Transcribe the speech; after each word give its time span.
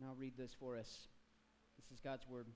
And 0.00 0.08
I'll 0.08 0.16
read 0.16 0.32
this 0.38 0.56
for 0.58 0.78
us. 0.78 1.08
This 1.76 1.92
is 1.92 2.00
God's 2.00 2.26
word. 2.26 2.46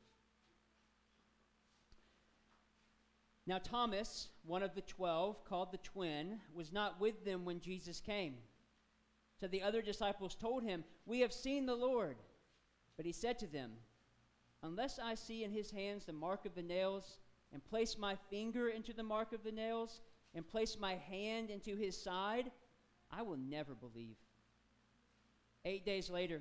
Now, 3.46 3.58
Thomas, 3.58 4.28
one 4.46 4.62
of 4.62 4.74
the 4.74 4.80
twelve, 4.80 5.44
called 5.44 5.70
the 5.70 5.78
twin, 5.78 6.40
was 6.54 6.72
not 6.72 6.98
with 6.98 7.26
them 7.26 7.44
when 7.44 7.60
Jesus 7.60 8.00
came. 8.00 8.36
So 9.38 9.46
the 9.46 9.62
other 9.62 9.82
disciples 9.82 10.34
told 10.34 10.62
him, 10.62 10.84
We 11.04 11.20
have 11.20 11.32
seen 11.32 11.66
the 11.66 11.74
Lord. 11.74 12.16
But 12.96 13.04
he 13.04 13.12
said 13.12 13.38
to 13.40 13.46
them, 13.46 13.72
Unless 14.62 14.98
I 14.98 15.14
see 15.14 15.44
in 15.44 15.50
his 15.50 15.70
hands 15.70 16.06
the 16.06 16.14
mark 16.14 16.46
of 16.46 16.54
the 16.54 16.62
nails, 16.62 17.18
and 17.52 17.62
place 17.62 17.98
my 17.98 18.16
finger 18.30 18.68
into 18.68 18.94
the 18.94 19.02
mark 19.02 19.34
of 19.34 19.44
the 19.44 19.52
nails, 19.52 20.00
and 20.34 20.48
place 20.48 20.78
my 20.80 20.94
hand 20.94 21.50
into 21.50 21.76
his 21.76 22.00
side, 22.00 22.50
I 23.10 23.20
will 23.20 23.36
never 23.36 23.74
believe. 23.74 24.16
Eight 25.66 25.84
days 25.84 26.08
later, 26.08 26.40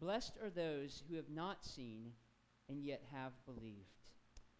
Blessed 0.00 0.38
are 0.42 0.50
those 0.50 1.02
who 1.08 1.16
have 1.16 1.30
not 1.30 1.64
seen 1.64 2.12
and 2.68 2.84
yet 2.84 3.02
have 3.12 3.32
believed. 3.46 4.10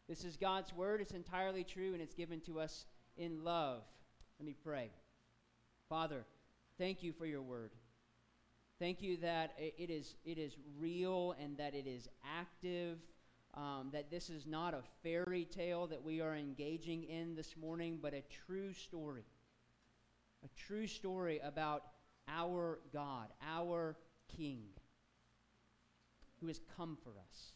This 0.08 0.24
is 0.24 0.36
God's 0.36 0.72
word. 0.72 1.00
It's 1.00 1.12
entirely 1.12 1.64
true 1.64 1.92
and 1.92 2.00
it's 2.00 2.14
given 2.14 2.40
to 2.42 2.60
us 2.60 2.86
in 3.16 3.44
love. 3.44 3.82
Let 4.38 4.46
me 4.46 4.54
pray. 4.64 4.90
Father, 5.88 6.24
thank 6.78 7.02
you 7.02 7.12
for 7.12 7.26
your 7.26 7.42
word. 7.42 7.72
Thank 8.78 9.02
you 9.02 9.16
that 9.18 9.54
it 9.58 9.90
is, 9.90 10.16
it 10.24 10.38
is 10.38 10.56
real 10.78 11.34
and 11.40 11.56
that 11.56 11.74
it 11.74 11.86
is 11.86 12.08
active, 12.38 12.98
um, 13.54 13.88
that 13.92 14.10
this 14.10 14.28
is 14.28 14.46
not 14.46 14.74
a 14.74 14.82
fairy 15.02 15.44
tale 15.44 15.86
that 15.86 16.02
we 16.02 16.20
are 16.20 16.36
engaging 16.36 17.04
in 17.04 17.34
this 17.34 17.56
morning, 17.56 17.98
but 18.00 18.12
a 18.12 18.22
true 18.46 18.72
story. 18.74 19.24
A 20.44 20.48
true 20.66 20.86
story 20.86 21.40
about 21.42 21.84
our 22.28 22.80
God, 22.92 23.28
our 23.42 23.96
King, 24.36 24.64
who 26.40 26.46
has 26.48 26.60
come 26.76 26.96
for 27.02 27.10
us. 27.10 27.52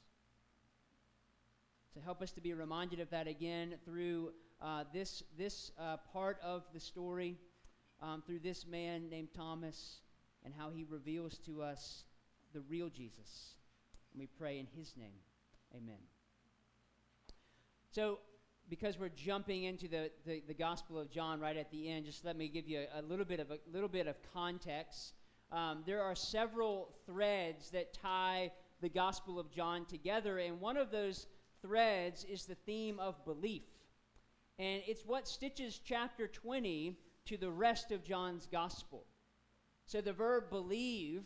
To 1.94 2.00
help 2.00 2.22
us 2.22 2.30
to 2.32 2.40
be 2.40 2.54
reminded 2.54 3.00
of 3.00 3.10
that 3.10 3.26
again 3.26 3.74
through 3.84 4.32
uh, 4.62 4.84
this, 4.92 5.22
this 5.36 5.72
uh, 5.78 5.96
part 6.12 6.38
of 6.42 6.62
the 6.72 6.80
story, 6.80 7.36
um, 8.00 8.22
through 8.26 8.40
this 8.40 8.66
man 8.66 9.08
named 9.10 9.28
Thomas 9.34 10.00
and 10.44 10.54
how 10.56 10.70
he 10.70 10.84
reveals 10.88 11.38
to 11.38 11.62
us 11.62 12.04
the 12.52 12.60
real 12.62 12.88
Jesus. 12.88 13.54
And 14.12 14.20
we 14.20 14.26
pray 14.26 14.58
in 14.58 14.66
his 14.76 14.94
name. 14.96 15.20
Amen. 15.74 15.98
So, 17.90 18.18
because 18.68 18.98
we're 18.98 19.08
jumping 19.08 19.64
into 19.64 19.88
the, 19.88 20.10
the, 20.24 20.42
the, 20.46 20.54
Gospel 20.54 20.98
of 20.98 21.10
John 21.10 21.40
right 21.40 21.56
at 21.56 21.70
the 21.72 21.90
end, 21.90 22.06
just 22.06 22.24
let 22.24 22.36
me 22.36 22.48
give 22.48 22.68
you 22.68 22.86
a, 22.94 23.00
a 23.00 23.02
little 23.02 23.24
bit 23.24 23.40
of 23.40 23.50
a 23.50 23.58
little 23.72 23.88
bit 23.88 24.06
of 24.06 24.16
context. 24.32 25.14
Um, 25.50 25.82
there 25.86 26.02
are 26.02 26.14
several 26.14 26.94
threads 27.06 27.70
that 27.70 27.92
tie 27.92 28.52
the 28.80 28.88
Gospel 28.88 29.38
of 29.38 29.50
John 29.50 29.84
together, 29.86 30.38
and 30.38 30.60
one 30.60 30.76
of 30.76 30.90
those 30.90 31.26
threads 31.62 32.24
is 32.24 32.46
the 32.46 32.54
theme 32.54 32.98
of 32.98 33.24
belief. 33.24 33.64
And 34.58 34.82
it's 34.86 35.06
what 35.06 35.28
stitches 35.28 35.80
chapter 35.84 36.26
20 36.26 36.96
to 37.26 37.36
the 37.36 37.50
rest 37.50 37.92
of 37.92 38.04
John's 38.04 38.46
Gospel. 38.46 39.04
So 39.86 40.00
the 40.00 40.12
verb 40.12 40.50
believe 40.50 41.24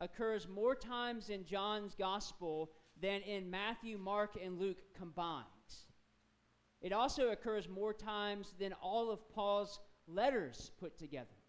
occurs 0.00 0.48
more 0.48 0.74
times 0.74 1.30
in 1.30 1.44
John's 1.44 1.94
gospel 1.94 2.70
than 3.00 3.22
in 3.22 3.50
Matthew, 3.50 3.98
Mark, 3.98 4.36
and 4.42 4.58
Luke 4.58 4.82
combined. 4.96 5.44
It 6.80 6.92
also 6.92 7.30
occurs 7.30 7.68
more 7.68 7.94
times 7.94 8.52
than 8.58 8.72
all 8.74 9.10
of 9.10 9.28
Paul's 9.30 9.80
letters 10.06 10.70
put 10.78 10.98
together. 10.98 11.43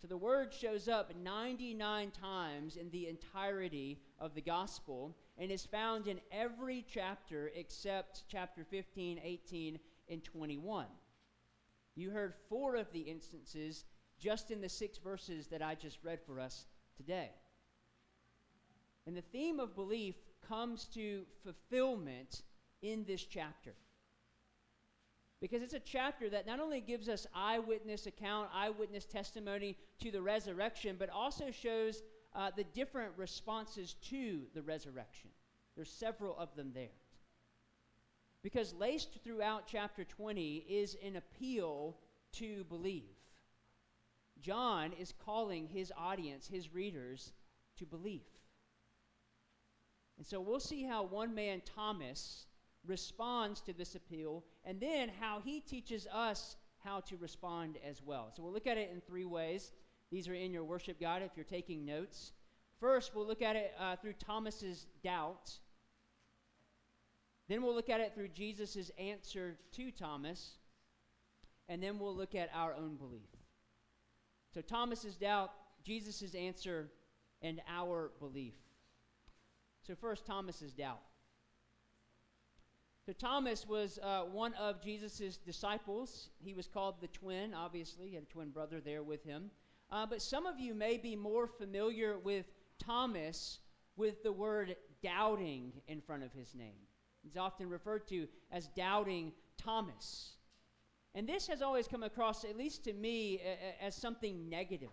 So 0.00 0.06
the 0.06 0.16
word 0.16 0.54
shows 0.54 0.88
up 0.88 1.14
99 1.14 2.10
times 2.10 2.76
in 2.76 2.88
the 2.90 3.06
entirety 3.06 4.00
of 4.18 4.34
the 4.34 4.40
gospel 4.40 5.14
and 5.36 5.50
is 5.50 5.66
found 5.66 6.06
in 6.06 6.20
every 6.32 6.86
chapter 6.90 7.50
except 7.54 8.24
chapter 8.26 8.64
15, 8.64 9.20
18, 9.22 9.78
and 10.08 10.24
21. 10.24 10.86
You 11.96 12.10
heard 12.10 12.32
four 12.48 12.76
of 12.76 12.90
the 12.92 13.00
instances 13.00 13.84
just 14.18 14.50
in 14.50 14.62
the 14.62 14.70
six 14.70 14.96
verses 14.96 15.48
that 15.48 15.60
I 15.60 15.74
just 15.74 15.98
read 16.02 16.20
for 16.26 16.40
us 16.40 16.64
today. 16.96 17.30
And 19.06 19.14
the 19.14 19.22
theme 19.22 19.60
of 19.60 19.74
belief 19.74 20.14
comes 20.48 20.86
to 20.94 21.24
fulfillment 21.44 22.42
in 22.80 23.04
this 23.04 23.24
chapter. 23.24 23.74
Because 25.40 25.62
it's 25.62 25.74
a 25.74 25.80
chapter 25.80 26.28
that 26.28 26.46
not 26.46 26.60
only 26.60 26.80
gives 26.80 27.08
us 27.08 27.26
eyewitness 27.34 28.06
account, 28.06 28.50
eyewitness 28.54 29.06
testimony 29.06 29.76
to 30.00 30.10
the 30.10 30.20
resurrection, 30.20 30.96
but 30.98 31.08
also 31.08 31.50
shows 31.50 32.02
uh, 32.34 32.50
the 32.54 32.64
different 32.64 33.12
responses 33.16 33.94
to 34.10 34.42
the 34.54 34.62
resurrection. 34.62 35.30
There's 35.76 35.90
several 35.90 36.36
of 36.38 36.54
them 36.56 36.72
there. 36.74 36.88
Because 38.42 38.74
laced 38.74 39.18
throughout 39.24 39.66
chapter 39.66 40.04
20 40.04 40.66
is 40.68 40.96
an 41.04 41.16
appeal 41.16 41.96
to 42.32 42.64
believe. 42.64 43.16
John 44.40 44.92
is 44.98 45.14
calling 45.24 45.66
his 45.66 45.92
audience, 45.96 46.46
his 46.46 46.72
readers, 46.72 47.32
to 47.78 47.86
believe. 47.86 48.22
And 50.16 50.26
so 50.26 50.40
we'll 50.40 50.60
see 50.60 50.84
how 50.84 51.04
one 51.04 51.34
man, 51.34 51.62
Thomas, 51.64 52.46
responds 52.86 53.60
to 53.62 53.72
this 53.72 53.94
appeal, 53.94 54.44
and 54.64 54.80
then 54.80 55.10
how 55.20 55.40
he 55.44 55.60
teaches 55.60 56.06
us 56.12 56.56
how 56.84 57.00
to 57.00 57.16
respond 57.16 57.78
as 57.86 58.02
well. 58.02 58.32
So 58.34 58.42
we'll 58.42 58.52
look 58.52 58.66
at 58.66 58.78
it 58.78 58.90
in 58.92 59.00
three 59.00 59.24
ways. 59.24 59.72
These 60.10 60.28
are 60.28 60.34
in 60.34 60.52
your 60.52 60.64
worship 60.64 61.00
guide 61.00 61.22
if 61.22 61.32
you're 61.36 61.44
taking 61.44 61.84
notes. 61.84 62.32
First, 62.80 63.14
we'll 63.14 63.26
look 63.26 63.42
at 63.42 63.56
it 63.56 63.74
uh, 63.78 63.96
through 63.96 64.14
Thomas's 64.14 64.86
doubt. 65.04 65.52
Then 67.48 67.62
we'll 67.62 67.74
look 67.74 67.90
at 67.90 68.00
it 68.00 68.14
through 68.14 68.28
Jesus' 68.28 68.90
answer 68.98 69.58
to 69.72 69.90
Thomas. 69.90 70.56
And 71.68 71.82
then 71.82 71.98
we'll 71.98 72.16
look 72.16 72.34
at 72.34 72.50
our 72.54 72.74
own 72.74 72.96
belief. 72.96 73.28
So 74.52 74.60
Thomas's 74.60 75.16
doubt, 75.16 75.52
Jesus' 75.84 76.34
answer, 76.34 76.90
and 77.42 77.60
our 77.68 78.10
belief. 78.18 78.54
So 79.86 79.94
first, 79.94 80.26
Thomas's 80.26 80.72
doubt. 80.72 81.00
So 83.10 83.14
Thomas 83.14 83.66
was 83.66 83.98
uh, 84.04 84.20
one 84.30 84.54
of 84.54 84.80
Jesus' 84.80 85.36
disciples. 85.36 86.30
He 86.38 86.54
was 86.54 86.68
called 86.68 87.00
the 87.00 87.08
twin, 87.08 87.54
obviously. 87.54 88.10
He 88.10 88.14
had 88.14 88.22
a 88.22 88.26
twin 88.32 88.50
brother 88.50 88.78
there 88.78 89.02
with 89.02 89.24
him. 89.24 89.50
Uh, 89.90 90.06
but 90.06 90.22
some 90.22 90.46
of 90.46 90.60
you 90.60 90.74
may 90.74 90.96
be 90.96 91.16
more 91.16 91.48
familiar 91.48 92.18
with 92.18 92.46
Thomas 92.78 93.58
with 93.96 94.22
the 94.22 94.30
word 94.30 94.76
doubting 95.02 95.72
in 95.88 96.00
front 96.00 96.22
of 96.22 96.32
his 96.32 96.54
name. 96.54 96.86
He's 97.24 97.36
often 97.36 97.68
referred 97.68 98.06
to 98.10 98.28
as 98.52 98.68
doubting 98.76 99.32
Thomas. 99.58 100.34
And 101.16 101.28
this 101.28 101.48
has 101.48 101.62
always 101.62 101.88
come 101.88 102.04
across, 102.04 102.44
at 102.44 102.56
least 102.56 102.84
to 102.84 102.92
me, 102.92 103.40
as 103.82 103.96
something 103.96 104.48
negative. 104.48 104.88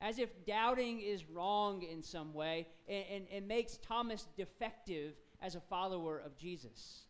As 0.00 0.18
if 0.18 0.30
doubting 0.46 1.00
is 1.00 1.30
wrong 1.30 1.82
in 1.82 2.02
some 2.02 2.34
way 2.34 2.66
and, 2.88 3.04
and, 3.08 3.26
and 3.32 3.46
makes 3.46 3.76
Thomas 3.76 4.26
defective 4.36 5.14
as 5.40 5.54
a 5.54 5.60
follower 5.60 6.18
of 6.18 6.36
Jesus. 6.36 7.04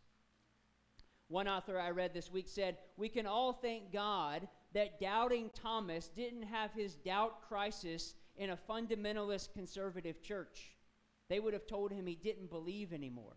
One 1.28 1.48
author 1.48 1.78
I 1.78 1.90
read 1.90 2.14
this 2.14 2.32
week 2.32 2.48
said, 2.48 2.78
We 2.96 3.08
can 3.08 3.26
all 3.26 3.52
thank 3.52 3.92
God 3.92 4.48
that 4.72 5.00
doubting 5.00 5.50
Thomas 5.54 6.08
didn't 6.08 6.44
have 6.44 6.72
his 6.72 6.94
doubt 6.94 7.42
crisis 7.48 8.14
in 8.36 8.50
a 8.50 8.56
fundamentalist 8.56 9.52
conservative 9.52 10.22
church. 10.22 10.76
They 11.28 11.40
would 11.40 11.52
have 11.52 11.66
told 11.66 11.92
him 11.92 12.06
he 12.06 12.14
didn't 12.14 12.50
believe 12.50 12.92
anymore, 12.92 13.36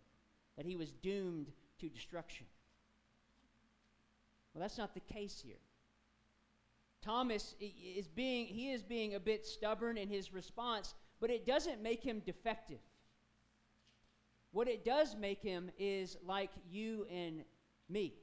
that 0.56 0.66
he 0.66 0.76
was 0.76 0.92
doomed 0.92 1.52
to 1.80 1.90
destruction. 1.90 2.46
Well, 4.54 4.62
that's 4.62 4.78
not 4.78 4.94
the 4.94 5.14
case 5.14 5.42
here. 5.44 5.60
Thomas 7.02 7.56
is 7.60 8.08
being 8.08 8.46
he 8.46 8.72
is 8.72 8.84
being 8.84 9.16
a 9.16 9.20
bit 9.20 9.46
stubborn 9.46 9.98
in 9.98 10.08
his 10.08 10.32
response, 10.32 10.94
but 11.20 11.32
it 11.32 11.46
doesn't 11.48 11.82
make 11.82 12.04
him 12.04 12.22
defective. 12.26 12.80
What 14.52 14.68
it 14.68 14.84
does 14.84 15.16
make 15.16 15.42
him 15.42 15.72
is 15.78 16.18
like 16.26 16.52
you 16.70 17.06
and 17.10 17.44
me. 17.90 18.14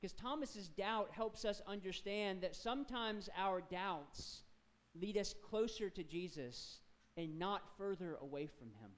Because 0.00 0.12
Thomas's 0.12 0.68
doubt 0.68 1.10
helps 1.12 1.44
us 1.44 1.62
understand 1.66 2.42
that 2.42 2.56
sometimes 2.56 3.28
our 3.38 3.60
doubts 3.60 4.42
lead 5.00 5.16
us 5.16 5.34
closer 5.48 5.88
to 5.88 6.02
Jesus 6.02 6.80
and 7.16 7.38
not 7.38 7.62
further 7.78 8.16
away 8.20 8.46
from 8.46 8.68
him. 8.80 8.90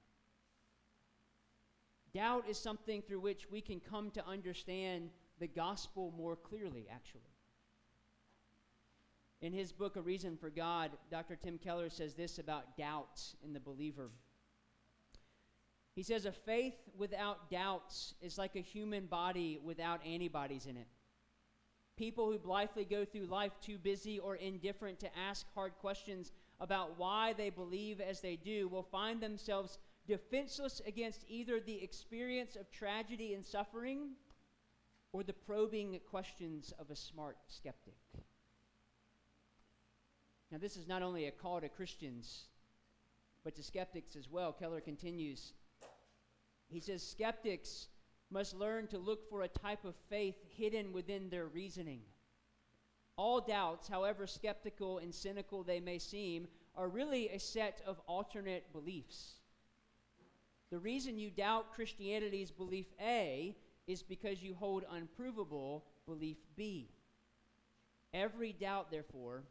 Doubt 2.13 2.45
is 2.49 2.57
something 2.57 3.01
through 3.01 3.19
which 3.19 3.51
we 3.51 3.61
can 3.61 3.79
come 3.79 4.09
to 4.11 4.25
understand 4.25 5.09
the 5.39 5.47
gospel 5.47 6.13
more 6.17 6.35
clearly, 6.35 6.87
actually. 6.89 7.21
In 9.41 9.53
his 9.53 9.71
book, 9.71 9.97
A 9.97 10.01
Reason 10.01 10.37
for 10.37 10.49
God, 10.49 10.91
Dr. 11.11 11.35
Tim 11.35 11.57
Keller 11.57 11.89
says 11.89 12.13
this 12.13 12.39
about 12.39 12.77
doubt 12.77 13.21
in 13.43 13.53
the 13.53 13.59
believer. 13.59 14.09
He 15.95 16.03
says, 16.03 16.25
A 16.25 16.31
faith 16.31 16.75
without 16.97 17.49
doubts 17.49 18.15
is 18.21 18.37
like 18.37 18.55
a 18.55 18.61
human 18.61 19.05
body 19.05 19.59
without 19.63 20.05
antibodies 20.05 20.65
in 20.65 20.75
it. 20.75 20.87
People 21.95 22.29
who 22.29 22.37
blithely 22.37 22.83
go 22.83 23.05
through 23.05 23.25
life 23.27 23.53
too 23.61 23.77
busy 23.77 24.19
or 24.19 24.35
indifferent 24.35 24.99
to 24.99 25.17
ask 25.17 25.45
hard 25.55 25.71
questions 25.79 26.33
about 26.59 26.99
why 26.99 27.33
they 27.33 27.49
believe 27.49 28.01
as 28.01 28.19
they 28.19 28.35
do 28.35 28.67
will 28.67 28.83
find 28.83 29.21
themselves 29.21 29.77
defenseless 30.05 30.81
against 30.85 31.23
either 31.29 31.59
the 31.61 31.81
experience 31.81 32.57
of 32.57 32.69
tragedy 32.69 33.33
and 33.33 33.45
suffering 33.45 34.09
or 35.13 35.23
the 35.23 35.33
probing 35.33 35.97
questions 36.09 36.73
of 36.77 36.89
a 36.91 36.95
smart 36.95 37.37
skeptic. 37.47 37.95
Now, 40.51 40.57
this 40.57 40.75
is 40.75 40.87
not 40.87 41.01
only 41.01 41.27
a 41.27 41.31
call 41.31 41.61
to 41.61 41.69
Christians, 41.69 42.45
but 43.45 43.55
to 43.55 43.63
skeptics 43.63 44.17
as 44.17 44.29
well. 44.29 44.51
Keller 44.51 44.81
continues. 44.81 45.53
He 46.69 46.79
says, 46.79 47.05
Skeptics 47.05 47.87
must 48.29 48.55
learn 48.55 48.87
to 48.87 48.97
look 48.97 49.29
for 49.29 49.43
a 49.43 49.47
type 49.47 49.85
of 49.85 49.95
faith 50.09 50.35
hidden 50.57 50.91
within 50.91 51.29
their 51.29 51.45
reasoning. 51.45 52.01
All 53.17 53.39
doubts, 53.39 53.87
however 53.87 54.27
skeptical 54.27 54.97
and 54.97 55.13
cynical 55.13 55.63
they 55.63 55.79
may 55.79 55.99
seem, 55.99 56.47
are 56.75 56.89
really 56.89 57.29
a 57.29 57.39
set 57.39 57.81
of 57.85 58.01
alternate 58.07 58.71
beliefs. 58.73 59.35
The 60.69 60.79
reason 60.79 61.17
you 61.17 61.29
doubt 61.29 61.73
Christianity's 61.73 62.51
belief 62.51 62.87
A 62.99 63.55
is 63.87 64.01
because 64.01 64.41
you 64.43 64.53
hold 64.55 64.83
unprovable 64.91 65.85
belief 66.05 66.37
B. 66.55 66.89
Every 68.13 68.51
doubt, 68.51 68.91
therefore, 68.91 69.43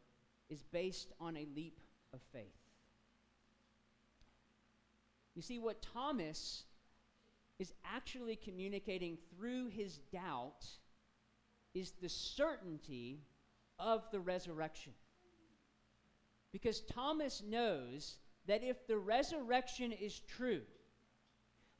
is 0.50 0.62
based 0.62 1.12
on 1.20 1.37
a 1.37 1.46
leap 1.55 1.81
of 2.12 2.20
faith. 2.32 2.52
You 5.34 5.43
see, 5.43 5.58
what 5.58 5.81
Thomas 5.81 6.64
is 7.64 7.72
actually 7.82 8.37
communicating 8.37 9.16
through 9.31 9.69
his 9.69 9.99
doubt 10.12 10.66
is 11.72 11.93
the 12.02 12.11
certainty 12.11 13.22
of 13.78 14.02
the 14.12 14.20
resurrection. 14.20 14.93
Because 16.52 16.82
Thomas 16.82 17.43
knows 17.49 18.19
that 18.46 18.62
if 18.62 18.87
the 18.87 18.99
resurrection 18.99 19.93
is 19.93 20.20
true, 20.28 20.61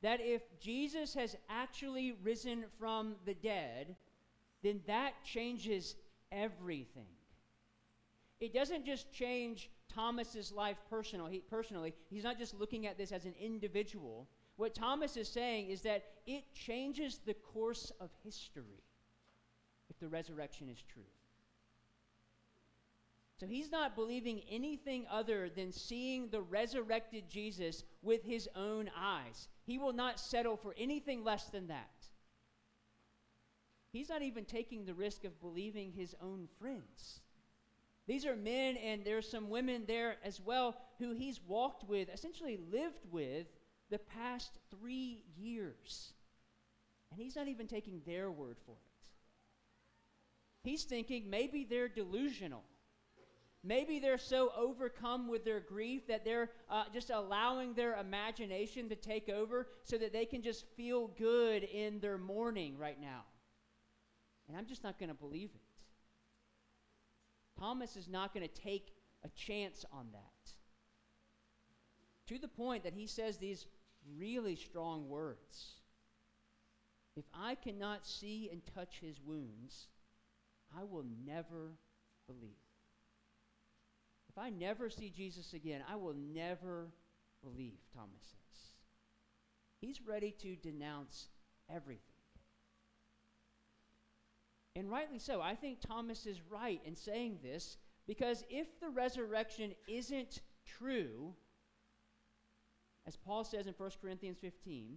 that 0.00 0.20
if 0.22 0.40
Jesus 0.58 1.12
has 1.14 1.36
actually 1.50 2.14
risen 2.22 2.64
from 2.78 3.16
the 3.26 3.34
dead, 3.34 3.94
then 4.62 4.81
that 4.86 5.12
changes 5.22 5.96
everything. 6.32 7.12
It 8.40 8.54
doesn't 8.54 8.86
just 8.86 9.12
change 9.12 9.69
Thomas's 9.94 10.50
life 10.50 10.78
personal, 10.88 11.26
he, 11.26 11.40
personally. 11.40 11.92
He's 12.08 12.25
not 12.25 12.38
just 12.38 12.58
looking 12.58 12.86
at 12.86 12.96
this 12.96 13.12
as 13.12 13.26
an 13.26 13.34
individual. 13.38 14.26
What 14.56 14.75
Thomas 14.75 15.17
is 15.17 15.29
saying 15.29 15.69
is 15.69 15.83
that 15.83 16.05
it 16.27 16.45
changes 16.55 17.21
the 17.25 17.35
course 17.35 17.91
of 18.01 18.11
history 18.23 18.83
if 19.91 19.99
the 19.99 20.09
resurrection 20.09 20.69
is 20.69 20.83
true. 20.93 21.03
So 23.41 23.47
he's 23.47 23.73
not 23.73 23.97
believing 23.97 24.43
anything 24.49 25.06
other 25.11 25.49
than 25.49 25.73
seeing 25.73 26.29
the 26.29 26.41
resurrected 26.41 27.29
Jesus 27.29 27.83
with 28.01 28.23
his 28.23 28.49
own 28.55 28.89
eyes. 28.97 29.49
He 29.67 29.77
will 29.77 29.93
not 29.93 30.21
settle 30.21 30.56
for 30.56 30.75
anything 30.79 31.25
less 31.25 31.47
than 31.47 31.67
that. 31.67 31.91
He's 33.93 34.09
not 34.09 34.23
even 34.23 34.45
taking 34.45 34.85
the 34.85 34.95
risk 34.95 35.25
of 35.25 35.41
believing 35.41 35.93
his 35.93 36.15
own 36.23 36.49
friends. 36.61 37.21
These 38.06 38.27
are 38.27 38.37
men, 38.37 38.77
and 38.77 39.05
there's 39.05 39.29
some 39.29 39.49
women 39.49 39.85
there 39.87 40.17
as 40.25 40.41
well 40.41 40.77
who 40.99 41.12
he's 41.12 41.41
walked 41.47 41.89
with, 41.89 42.09
essentially 42.09 42.59
lived 42.71 43.01
with, 43.11 43.47
the 43.94 44.00
past 44.00 44.58
three 44.73 45.23
years. 45.37 46.14
And 47.12 47.20
he's 47.20 47.37
not 47.37 47.46
even 47.46 47.69
taking 47.69 48.00
their 48.05 48.29
word 48.29 48.56
for 48.67 48.73
it. 48.73 49.08
He's 50.69 50.82
thinking 50.82 51.31
maybe 51.31 51.64
they're 51.64 51.87
delusional. 51.87 52.64
Maybe 53.62 54.00
they're 54.00 54.19
so 54.19 54.50
overcome 54.56 55.29
with 55.29 55.44
their 55.44 55.61
grief 55.61 56.08
that 56.08 56.25
they're 56.25 56.50
uh, 56.69 56.85
just 56.93 57.11
allowing 57.11 57.75
their 57.75 57.94
imagination 58.00 58.88
to 58.88 58.96
take 58.96 59.29
over 59.29 59.69
so 59.85 59.96
that 59.96 60.12
they 60.12 60.26
can 60.26 60.43
just 60.43 60.64
feel 60.76 61.06
good 61.17 61.62
in 61.62 62.00
their 62.00 62.19
mourning 62.19 62.76
right 62.76 63.00
now. 63.00 63.23
And 64.49 64.56
I'm 64.56 64.67
just 64.67 64.82
not 64.82 64.99
going 64.99 65.08
to 65.08 65.14
believe 65.14 65.50
it. 65.55 65.61
Thomas 67.61 67.94
is 67.94 68.08
not 68.08 68.35
going 68.35 68.46
to 68.46 68.61
take 68.61 68.88
a 69.23 69.29
chance 69.29 69.85
on 69.93 70.08
that. 70.12 70.52
To 72.26 72.38
the 72.41 72.49
point 72.49 72.82
that 72.85 72.94
he 72.94 73.06
says 73.06 73.37
these 73.37 73.67
really 74.19 74.56
strong 74.56 75.09
words 75.09 75.75
If 77.17 77.25
I 77.33 77.55
cannot 77.55 78.06
see 78.06 78.49
and 78.51 78.61
touch 78.75 78.99
his 79.01 79.21
wounds, 79.25 79.87
I 80.77 80.83
will 80.83 81.05
never 81.25 81.73
believe. 82.27 82.51
If 84.29 84.39
I 84.39 84.51
never 84.51 84.91
see 84.91 85.11
Jesus 85.11 85.53
again, 85.53 85.83
I 85.89 85.95
will 85.95 86.15
never 86.15 86.89
believe, 87.41 87.79
Thomas 87.95 88.21
says. 88.21 88.73
He's 89.81 90.01
ready 90.03 90.33
to 90.41 90.56
denounce 90.56 91.29
everything. 91.71 92.01
And 94.75 94.91
rightly 94.91 95.21
so. 95.21 95.41
I 95.41 95.55
think 95.55 95.81
Thomas 95.81 96.27
is 96.27 96.41
right 96.51 96.81
in 96.85 96.97
saying 96.97 97.39
this 97.43 97.77
because 98.09 98.43
if 98.51 98.81
the 98.81 98.89
resurrection 98.89 99.73
isn't 99.87 100.41
true, 100.67 101.35
as 103.06 103.17
Paul 103.17 103.45
says 103.45 103.67
in 103.67 103.75
1 103.77 103.91
Corinthians 104.01 104.39
15, 104.41 104.97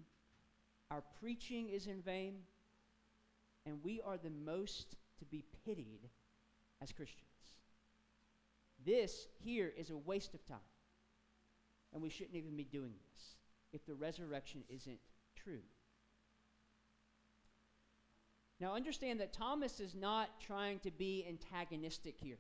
our 0.92 1.04
preaching 1.20 1.70
is 1.70 1.88
in 1.88 2.02
vain, 2.02 2.36
and 3.66 3.84
we 3.84 4.02
are 4.02 4.18
the 4.18 4.30
most 4.30 4.96
to 5.20 5.26
be 5.26 5.44
pitied 5.66 6.10
as 6.82 6.92
Christians. 6.92 7.28
This 8.86 9.28
here 9.44 9.74
is 9.78 9.90
a 9.90 9.98
waste 9.98 10.34
of 10.34 10.46
time. 10.46 10.58
And 11.94 12.02
we 12.02 12.10
shouldn't 12.10 12.36
even 12.36 12.56
be 12.56 12.64
doing 12.64 12.94
this 13.12 13.36
if 13.74 13.86
the 13.86 13.96
resurrection 13.96 14.64
isn't 14.70 15.00
true. 15.36 15.62
Now, 18.60 18.76
understand 18.76 19.20
that 19.20 19.34
Thomas 19.34 19.80
is 19.80 19.94
not 19.94 20.40
trying 20.40 20.80
to 20.80 20.92
be 20.92 21.26
antagonistic 21.28 22.16
here. 22.20 22.40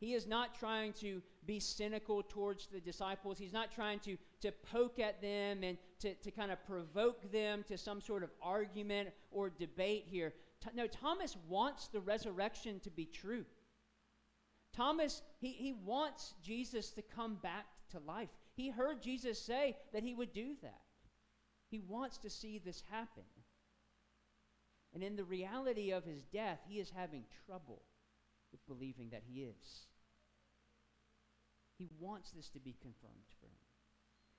He 0.00 0.14
is 0.14 0.26
not 0.26 0.54
trying 0.58 0.92
to 0.94 1.22
be 1.46 1.60
cynical 1.60 2.22
towards 2.22 2.66
the 2.66 2.80
disciples. 2.80 3.38
He's 3.38 3.52
not 3.52 3.70
trying 3.70 4.00
to, 4.00 4.16
to 4.44 4.52
poke 4.52 4.98
at 4.98 5.22
them 5.22 5.62
and 5.62 5.78
to, 5.98 6.12
to 6.16 6.30
kind 6.30 6.52
of 6.52 6.62
provoke 6.66 7.32
them 7.32 7.64
to 7.66 7.78
some 7.78 7.98
sort 7.98 8.22
of 8.22 8.30
argument 8.42 9.08
or 9.30 9.48
debate 9.48 10.04
here. 10.06 10.34
no, 10.74 10.86
Thomas 10.86 11.34
wants 11.48 11.88
the 11.88 12.00
resurrection 12.00 12.78
to 12.80 12.90
be 12.90 13.06
true. 13.06 13.46
Thomas, 14.76 15.22
he, 15.40 15.52
he 15.52 15.72
wants 15.72 16.34
Jesus 16.42 16.90
to 16.90 17.02
come 17.02 17.36
back 17.36 17.64
to 17.92 18.00
life. 18.00 18.28
He 18.54 18.68
heard 18.68 19.02
Jesus 19.02 19.40
say 19.40 19.76
that 19.94 20.02
he 20.02 20.14
would 20.14 20.34
do 20.34 20.56
that. 20.62 20.82
He 21.70 21.80
wants 21.80 22.18
to 22.18 22.28
see 22.28 22.58
this 22.58 22.82
happen. 22.90 23.24
And 24.92 25.02
in 25.02 25.16
the 25.16 25.24
reality 25.24 25.90
of 25.90 26.04
his 26.04 26.22
death, 26.24 26.58
he 26.68 26.80
is 26.80 26.92
having 26.94 27.24
trouble 27.46 27.80
with 28.52 28.66
believing 28.66 29.08
that 29.10 29.22
he 29.26 29.40
is. 29.40 29.86
He 31.78 31.88
wants 31.98 32.30
this 32.30 32.50
to 32.50 32.60
be 32.60 32.76
confirmed 32.82 33.32
for 33.40 33.46
him. 33.46 33.73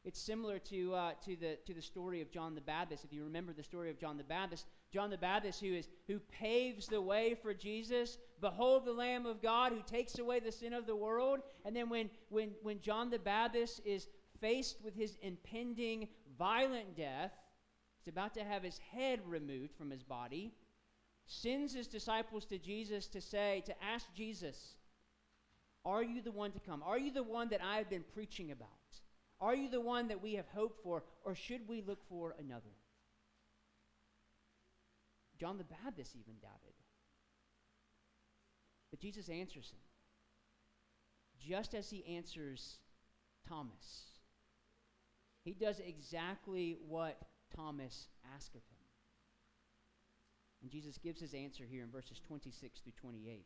It's 0.06 0.22
similar 0.22 0.60
to, 0.60 0.94
uh, 0.94 1.12
to, 1.26 1.36
the, 1.36 1.58
to 1.66 1.74
the 1.74 1.82
story 1.82 2.22
of 2.22 2.30
John 2.30 2.54
the 2.54 2.62
Baptist. 2.62 3.04
If 3.04 3.12
you 3.12 3.24
remember 3.24 3.54
the 3.54 3.64
story 3.64 3.90
of 3.90 4.00
John 4.00 4.18
the 4.18 4.24
Baptist, 4.24 4.68
John 4.94 5.10
the 5.10 5.18
Baptist, 5.18 5.60
who, 5.60 5.74
is, 5.74 5.88
who 6.08 6.20
paves 6.20 6.86
the 6.86 7.02
way 7.02 7.34
for 7.34 7.56
Jesus, 7.56 8.20
behold 8.40 8.86
the 8.86 8.94
Lamb 8.94 9.26
of 9.26 9.42
God 9.42 9.72
who 9.72 9.82
takes 9.82 10.20
away 10.20 10.40
the 10.40 10.52
sin 10.52 10.74
of 10.74 10.86
the 10.86 10.96
world. 10.96 11.40
And 11.66 11.76
then 11.76 11.90
when, 11.90 12.12
when, 12.30 12.52
when 12.62 12.82
John 12.82 13.10
the 13.10 13.18
Baptist 13.18 13.82
is 13.84 14.08
faced 14.40 14.78
with 14.84 14.96
his 14.96 15.18
impending 15.24 16.08
violent 16.38 16.96
death, 16.96 17.32
he's 17.98 18.12
about 18.12 18.36
to 18.36 18.44
have 18.44 18.62
his 18.62 18.78
head 18.78 19.22
removed 19.26 19.74
from 19.76 19.90
his 19.90 20.04
body, 20.04 20.54
sends 21.26 21.74
his 21.74 21.88
disciples 21.88 22.46
to 22.46 22.60
Jesus 22.60 23.08
to 23.08 23.20
say, 23.20 23.64
to 23.66 23.74
ask 23.84 24.06
Jesus, 24.14 24.76
Are 25.84 26.04
you 26.04 26.22
the 26.22 26.32
one 26.32 26.52
to 26.52 26.60
come? 26.60 26.84
Are 26.86 27.00
you 27.00 27.12
the 27.12 27.24
one 27.24 27.50
that 27.50 27.62
I 27.64 27.78
have 27.78 27.90
been 27.90 28.06
preaching 28.14 28.52
about? 28.52 28.85
Are 29.42 29.56
you 29.56 29.70
the 29.70 29.82
one 29.82 30.08
that 30.08 30.22
we 30.22 30.36
have 30.36 30.48
hoped 30.54 30.82
for, 30.84 31.04
or 31.24 31.36
should 31.36 31.68
we 31.68 31.82
look 31.82 32.00
for 32.08 32.36
another? 32.40 32.72
John 35.40 35.58
the 35.58 35.66
Baptist 35.66 36.16
even 36.16 36.36
doubted. 36.42 36.74
But 38.92 39.00
Jesus 39.00 39.30
answers 39.30 39.72
him. 39.72 39.80
just 41.38 41.76
as 41.76 41.90
he 41.90 42.06
answers 42.16 42.80
Thomas. 43.48 44.06
He 45.44 45.54
does 45.54 45.80
exactly 45.80 46.78
what 46.88 47.22
Thomas 47.56 48.08
asked 48.36 48.56
of 48.56 48.62
him. 48.62 48.86
And 50.62 50.72
Jesus 50.72 50.98
gives 50.98 51.20
his 51.20 51.36
answer 51.36 51.64
here 51.70 51.84
in 51.84 51.92
verses 51.92 52.20
26 52.28 52.80
through 52.80 52.94
28. 53.00 53.46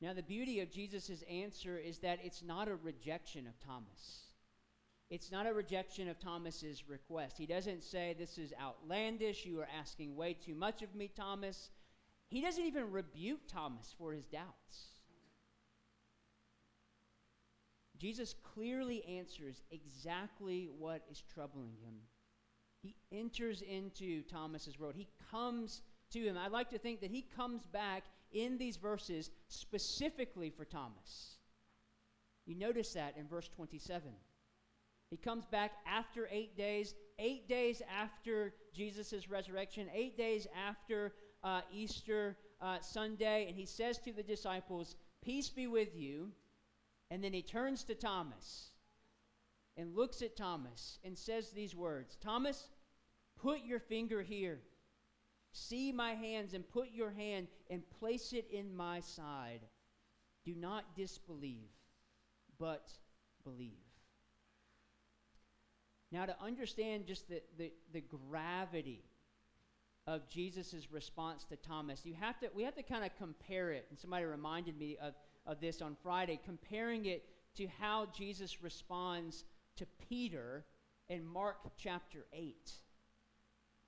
Now, 0.00 0.12
the 0.12 0.22
beauty 0.22 0.60
of 0.60 0.70
Jesus' 0.70 1.24
answer 1.28 1.76
is 1.76 1.98
that 1.98 2.20
it's 2.22 2.42
not 2.42 2.68
a 2.68 2.76
rejection 2.76 3.46
of 3.46 3.58
Thomas. 3.58 4.28
It's 5.10 5.32
not 5.32 5.46
a 5.46 5.54
rejection 5.54 6.08
of 6.08 6.20
Thomas's 6.20 6.88
request. 6.88 7.36
He 7.36 7.46
doesn't 7.46 7.82
say, 7.82 8.14
This 8.16 8.38
is 8.38 8.52
outlandish. 8.60 9.44
You 9.44 9.60
are 9.60 9.68
asking 9.78 10.14
way 10.14 10.34
too 10.34 10.54
much 10.54 10.82
of 10.82 10.94
me, 10.94 11.10
Thomas. 11.14 11.70
He 12.28 12.42
doesn't 12.42 12.64
even 12.64 12.92
rebuke 12.92 13.40
Thomas 13.48 13.94
for 13.98 14.12
his 14.12 14.26
doubts. 14.26 14.98
Jesus 17.96 18.34
clearly 18.54 19.04
answers 19.04 19.62
exactly 19.70 20.68
what 20.78 21.02
is 21.10 21.22
troubling 21.34 21.72
him. 21.82 21.94
He 22.82 22.94
enters 23.10 23.62
into 23.62 24.22
Thomas's 24.22 24.78
world. 24.78 24.94
He 24.94 25.08
comes 25.32 25.82
to 26.12 26.20
him. 26.20 26.38
I 26.38 26.46
like 26.48 26.70
to 26.70 26.78
think 26.78 27.00
that 27.00 27.10
he 27.10 27.22
comes 27.22 27.66
back 27.66 28.04
in 28.32 28.58
these 28.58 28.76
verses 28.76 29.30
specifically 29.48 30.50
for 30.50 30.64
Thomas. 30.64 31.36
You 32.46 32.54
notice 32.54 32.92
that 32.94 33.16
in 33.16 33.26
verse 33.28 33.48
27. 33.48 34.10
He 35.10 35.16
comes 35.16 35.46
back 35.46 35.72
after 35.86 36.28
eight 36.30 36.56
days, 36.56 36.94
eight 37.18 37.48
days 37.48 37.82
after 37.90 38.54
Jesus' 38.74 39.28
resurrection, 39.28 39.88
eight 39.94 40.16
days 40.16 40.46
after 40.66 41.14
uh, 41.42 41.62
Easter 41.72 42.36
uh, 42.60 42.78
Sunday, 42.80 43.46
and 43.48 43.56
he 43.56 43.64
says 43.64 43.98
to 43.98 44.12
the 44.12 44.22
disciples, 44.22 44.96
Peace 45.22 45.48
be 45.48 45.66
with 45.66 45.96
you. 45.96 46.30
And 47.10 47.24
then 47.24 47.32
he 47.32 47.42
turns 47.42 47.84
to 47.84 47.94
Thomas 47.94 48.70
and 49.76 49.94
looks 49.94 50.20
at 50.22 50.36
Thomas 50.36 50.98
and 51.04 51.16
says 51.16 51.50
these 51.50 51.74
words 51.74 52.16
Thomas, 52.20 52.68
put 53.40 53.64
your 53.64 53.80
finger 53.80 54.22
here. 54.22 54.60
See 55.52 55.92
my 55.92 56.12
hands 56.12 56.54
and 56.54 56.68
put 56.68 56.90
your 56.92 57.10
hand 57.10 57.48
and 57.70 57.82
place 57.98 58.32
it 58.32 58.48
in 58.52 58.74
my 58.74 59.00
side. 59.00 59.60
Do 60.44 60.54
not 60.54 60.96
disbelieve, 60.96 61.70
but 62.58 62.90
believe. 63.44 63.72
Now, 66.10 66.26
to 66.26 66.36
understand 66.42 67.06
just 67.06 67.28
the, 67.28 67.42
the, 67.58 67.72
the 67.92 68.00
gravity 68.00 69.04
of 70.06 70.28
Jesus' 70.28 70.88
response 70.90 71.44
to 71.44 71.56
Thomas, 71.56 72.06
you 72.06 72.14
have 72.14 72.38
to, 72.40 72.48
we 72.54 72.62
have 72.62 72.74
to 72.76 72.82
kind 72.82 73.04
of 73.04 73.10
compare 73.18 73.72
it. 73.72 73.86
And 73.90 73.98
somebody 73.98 74.24
reminded 74.24 74.78
me 74.78 74.96
of, 75.02 75.14
of 75.44 75.60
this 75.60 75.82
on 75.82 75.96
Friday, 76.02 76.40
comparing 76.42 77.06
it 77.06 77.24
to 77.56 77.66
how 77.78 78.06
Jesus 78.16 78.62
responds 78.62 79.44
to 79.76 79.86
Peter 80.08 80.64
in 81.10 81.26
Mark 81.26 81.56
chapter 81.76 82.24
8 82.32 82.72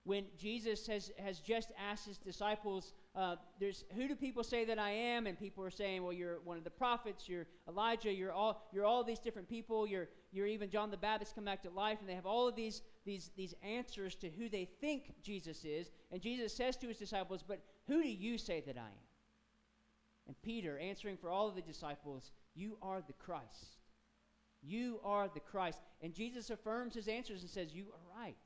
when 0.05 0.25
Jesus 0.39 0.87
has, 0.87 1.13
has 1.19 1.41
just 1.41 1.73
asked 1.79 2.07
his 2.07 2.17
disciples, 2.17 2.95
uh, 3.15 3.37
there's, 3.59 3.85
who 3.95 4.09
do 4.09 4.17
people 4.17 4.43
say 4.43 4.65
that 4.65 4.79
I 4.79 4.91
am? 4.91 5.27
And 5.27 5.39
people 5.39 5.63
are 5.63 5.71
saying, 5.71 6.03
well, 6.03 6.13
you're 6.13 6.41
one 6.45 6.57
of 6.57 6.65
the 6.65 6.71
prophets, 6.71 7.29
you're 7.29 7.47
Elijah, 7.69 8.13
you're 8.13 8.33
all, 8.33 8.67
you're 8.73 8.87
all 8.87 9.05
these 9.05 9.19
different 9.19 9.49
people, 9.49 9.87
you're, 9.87 10.09
you're 10.33 10.47
even 10.47 10.71
John 10.71 10.91
the 10.91 10.97
Baptist 10.97 11.35
come 11.35 11.45
back 11.45 11.63
to 11.65 11.71
life. 11.71 11.99
And 12.01 12.09
they 12.09 12.15
have 12.15 12.25
all 12.25 12.49
of 12.49 12.57
these, 12.57 12.81
these, 13.05 13.31
these 13.37 13.55
answers 13.63 14.15
to 14.17 14.31
who 14.31 14.49
they 14.49 14.69
think 14.81 15.13
Jesus 15.23 15.65
is. 15.65 15.91
And 16.11 16.23
Jesus 16.23 16.55
says 16.55 16.77
to 16.79 16.89
his 16.89 16.99
disciples, 16.99 17.45
but 17.47 17.61
who 17.87 18.03
do 18.03 18.09
you 18.09 18.39
say 18.39 18.63
that 18.67 18.79
I 18.79 18.89
am? 18.89 19.07
And 20.27 20.43
Peter, 20.43 20.79
answering 20.79 21.19
for 21.19 21.31
all 21.31 21.49
of 21.49 21.57
the 21.57 21.63
disciples, 21.63 22.33
you 22.55 22.79
are 22.81 23.03
the 23.07 23.13
Christ. 23.15 23.77
You 24.63 25.01
are 25.05 25.29
the 25.29 25.41
Christ. 25.41 25.81
And 26.01 26.15
Jesus 26.15 26.51
affirms 26.51 26.95
his 26.95 27.09
answers 27.09 27.43
and 27.43 27.51
says, 27.51 27.75
you 27.75 27.87
are 27.93 28.19
right. 28.19 28.37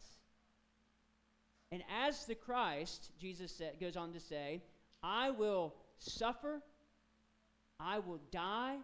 And 1.74 1.82
as 2.06 2.24
the 2.26 2.36
Christ, 2.36 3.10
Jesus 3.20 3.50
said, 3.50 3.80
goes 3.80 3.96
on 3.96 4.12
to 4.12 4.20
say, 4.20 4.62
I 5.02 5.32
will 5.32 5.74
suffer, 5.98 6.62
I 7.80 7.98
will 7.98 8.20
die, 8.30 8.76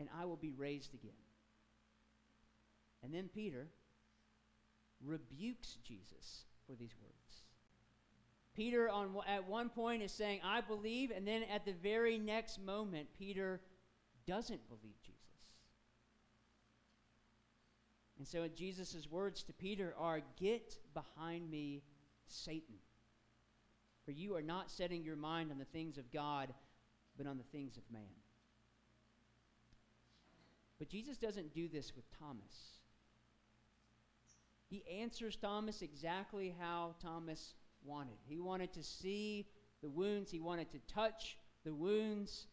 and 0.00 0.08
I 0.20 0.24
will 0.24 0.34
be 0.34 0.50
raised 0.50 0.92
again. 0.92 1.12
And 3.04 3.14
then 3.14 3.30
Peter 3.32 3.68
rebukes 5.06 5.78
Jesus 5.84 6.46
for 6.66 6.72
these 6.72 6.96
words. 7.00 7.44
Peter, 8.56 8.88
on, 8.88 9.14
at 9.28 9.48
one 9.48 9.68
point, 9.68 10.02
is 10.02 10.10
saying, 10.10 10.40
I 10.44 10.62
believe, 10.62 11.12
and 11.12 11.24
then 11.24 11.44
at 11.44 11.64
the 11.64 11.74
very 11.80 12.18
next 12.18 12.60
moment, 12.60 13.06
Peter 13.16 13.60
doesn't 14.26 14.68
believe 14.68 15.00
Jesus. 15.00 15.13
And 18.18 18.26
so 18.26 18.46
Jesus' 18.54 19.08
words 19.10 19.42
to 19.44 19.52
Peter 19.52 19.94
are 19.98 20.20
Get 20.38 20.78
behind 20.94 21.50
me, 21.50 21.82
Satan. 22.26 22.76
For 24.04 24.12
you 24.12 24.36
are 24.36 24.42
not 24.42 24.70
setting 24.70 25.02
your 25.02 25.16
mind 25.16 25.50
on 25.50 25.58
the 25.58 25.64
things 25.64 25.98
of 25.98 26.12
God, 26.12 26.52
but 27.16 27.26
on 27.26 27.38
the 27.38 27.44
things 27.44 27.76
of 27.76 27.82
man. 27.92 28.02
But 30.78 30.88
Jesus 30.88 31.16
doesn't 31.16 31.54
do 31.54 31.68
this 31.68 31.94
with 31.96 32.04
Thomas. 32.18 32.80
He 34.68 34.84
answers 35.00 35.36
Thomas 35.36 35.82
exactly 35.82 36.54
how 36.58 36.94
Thomas 37.02 37.54
wanted. 37.84 38.16
He 38.26 38.40
wanted 38.40 38.72
to 38.74 38.82
see 38.82 39.46
the 39.82 39.88
wounds, 39.88 40.30
he 40.30 40.40
wanted 40.40 40.70
to 40.72 40.78
touch 40.92 41.36
the 41.64 41.74
wounds, 41.74 42.46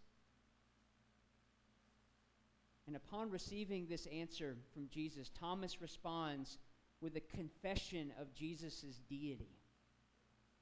and 2.88 2.96
upon 2.96 3.30
receiving 3.30 3.88
this 3.88 4.08
answer 4.08 4.56
from 4.74 4.88
Jesus, 4.90 5.30
Thomas 5.40 5.82
responds 5.82 6.58
with 7.00 7.16
a 7.16 7.36
confession 7.36 8.12
of 8.20 8.34
Jesus' 8.34 9.02
deity, 9.10 9.58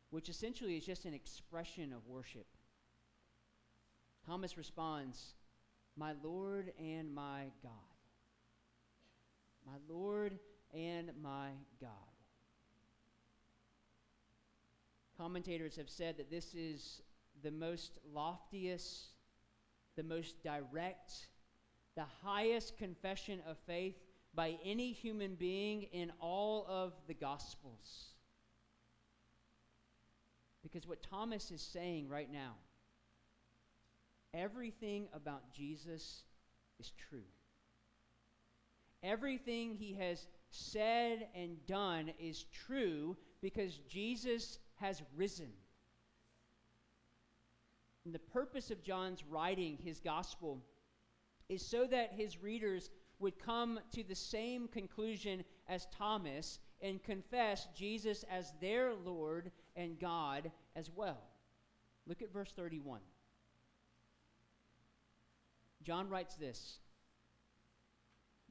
which 0.09 0.29
essentially 0.29 0.77
is 0.77 0.85
just 0.85 1.05
an 1.05 1.13
expression 1.13 1.93
of 1.93 2.07
worship. 2.07 2.47
Thomas 4.25 4.57
responds, 4.57 5.33
My 5.95 6.13
Lord 6.23 6.71
and 6.79 7.13
my 7.13 7.45
God. 7.63 7.71
My 9.65 9.77
Lord 9.87 10.39
and 10.73 11.11
my 11.21 11.49
God. 11.81 11.89
Commentators 15.17 15.75
have 15.75 15.89
said 15.89 16.17
that 16.17 16.31
this 16.31 16.53
is 16.53 17.01
the 17.43 17.51
most 17.51 17.99
loftiest, 18.13 19.09
the 19.95 20.03
most 20.03 20.41
direct, 20.43 21.27
the 21.99 22.05
highest 22.25 22.77
confession 22.77 23.41
of 23.45 23.57
faith 23.67 23.95
by 24.33 24.57
any 24.63 24.93
human 24.93 25.35
being 25.35 25.81
in 25.91 26.13
all 26.21 26.65
of 26.69 26.93
the 27.09 27.13
Gospels. 27.13 28.13
Because 30.63 30.87
what 30.87 31.03
Thomas 31.03 31.51
is 31.51 31.61
saying 31.61 32.07
right 32.07 32.31
now, 32.31 32.53
everything 34.33 35.09
about 35.13 35.51
Jesus 35.51 36.23
is 36.79 36.93
true. 37.09 37.27
Everything 39.03 39.75
he 39.75 39.93
has 39.95 40.25
said 40.51 41.27
and 41.35 41.57
done 41.67 42.11
is 42.17 42.45
true 42.65 43.17
because 43.41 43.77
Jesus 43.89 44.59
has 44.75 45.01
risen. 45.17 45.51
And 48.05 48.15
the 48.15 48.19
purpose 48.19 48.71
of 48.71 48.83
John's 48.83 49.25
writing 49.29 49.77
his 49.83 49.99
gospel 49.99 50.63
is 51.49 51.65
so 51.65 51.85
that 51.87 52.13
his 52.13 52.41
readers 52.41 52.91
would 53.19 53.37
come 53.37 53.79
to 53.91 54.03
the 54.03 54.15
same 54.15 54.67
conclusion 54.67 55.43
as 55.67 55.87
Thomas 55.87 56.59
and 56.81 57.03
confess 57.03 57.67
Jesus 57.75 58.23
as 58.29 58.53
their 58.61 58.93
Lord 58.93 59.51
and 59.75 59.99
God 59.99 60.51
as 60.75 60.89
well. 60.95 61.21
Look 62.07 62.21
at 62.21 62.31
verse 62.31 62.51
31. 62.55 63.01
John 65.83 66.09
writes 66.09 66.35
this 66.35 66.79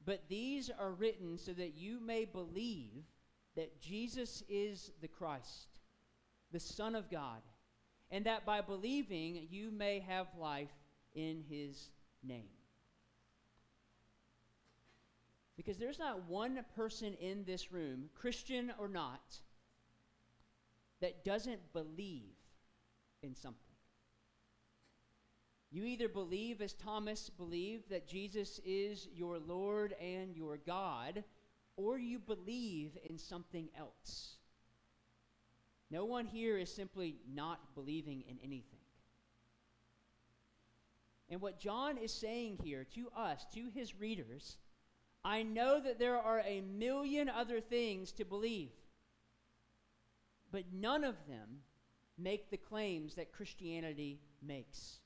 But 0.05 0.23
these 0.29 0.69
are 0.69 0.91
written 0.91 1.37
so 1.37 1.53
that 1.53 1.75
you 1.75 1.99
may 1.99 2.25
believe 2.25 3.05
that 3.55 3.81
Jesus 3.81 4.43
is 4.47 4.91
the 5.01 5.07
Christ, 5.07 5.79
the 6.51 6.59
Son 6.59 6.95
of 6.95 7.09
God, 7.09 7.41
and 8.11 8.25
that 8.25 8.45
by 8.45 8.61
believing 8.61 9.47
you 9.49 9.71
may 9.71 9.99
have 9.99 10.27
life 10.39 10.69
in 11.13 11.43
his 11.49 11.89
name. 12.23 12.58
Because 15.59 15.77
there's 15.77 15.99
not 15.99 16.23
one 16.29 16.63
person 16.73 17.15
in 17.15 17.43
this 17.43 17.69
room, 17.69 18.05
Christian 18.15 18.71
or 18.79 18.87
not, 18.87 19.41
that 21.01 21.25
doesn't 21.25 21.73
believe 21.73 22.37
in 23.23 23.35
something. 23.35 23.59
You 25.69 25.83
either 25.83 26.07
believe, 26.07 26.61
as 26.61 26.71
Thomas 26.71 27.29
believed, 27.29 27.89
that 27.89 28.07
Jesus 28.07 28.61
is 28.63 29.09
your 29.13 29.37
Lord 29.37 29.95
and 30.01 30.33
your 30.33 30.55
God, 30.55 31.25
or 31.75 31.97
you 31.97 32.19
believe 32.19 32.97
in 33.09 33.17
something 33.17 33.67
else. 33.77 34.37
No 35.91 36.05
one 36.05 36.25
here 36.25 36.57
is 36.57 36.73
simply 36.73 37.17
not 37.35 37.75
believing 37.75 38.23
in 38.29 38.37
anything. 38.41 38.79
And 41.29 41.41
what 41.41 41.59
John 41.59 41.97
is 41.97 42.13
saying 42.13 42.59
here 42.63 42.85
to 42.95 43.09
us, 43.13 43.45
to 43.53 43.69
his 43.75 43.99
readers, 43.99 44.55
I 45.23 45.43
know 45.43 45.79
that 45.81 45.99
there 45.99 46.17
are 46.17 46.41
a 46.45 46.61
million 46.61 47.29
other 47.29 47.59
things 47.59 48.11
to 48.13 48.25
believe, 48.25 48.71
but 50.51 50.63
none 50.73 51.03
of 51.03 51.15
them 51.27 51.59
make 52.17 52.49
the 52.49 52.57
claims 52.57 53.15
that 53.15 53.33
Christianity 53.33 54.19
makes. 54.41 54.99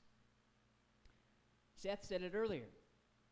Seth 1.76 2.04
said 2.04 2.22
it 2.22 2.32
earlier. 2.34 2.68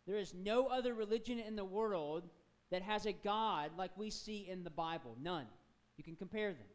There 0.06 0.18
is 0.18 0.34
no 0.34 0.66
other 0.66 0.94
religion 0.94 1.38
in 1.38 1.56
the 1.56 1.64
world 1.64 2.24
that 2.70 2.82
has 2.82 3.06
a 3.06 3.12
God 3.12 3.70
like 3.76 3.96
we 3.96 4.10
see 4.10 4.48
in 4.48 4.64
the 4.64 4.70
Bible. 4.70 5.16
None. 5.22 5.46
You 5.96 6.04
can 6.04 6.16
compare 6.16 6.52
them. 6.52 6.66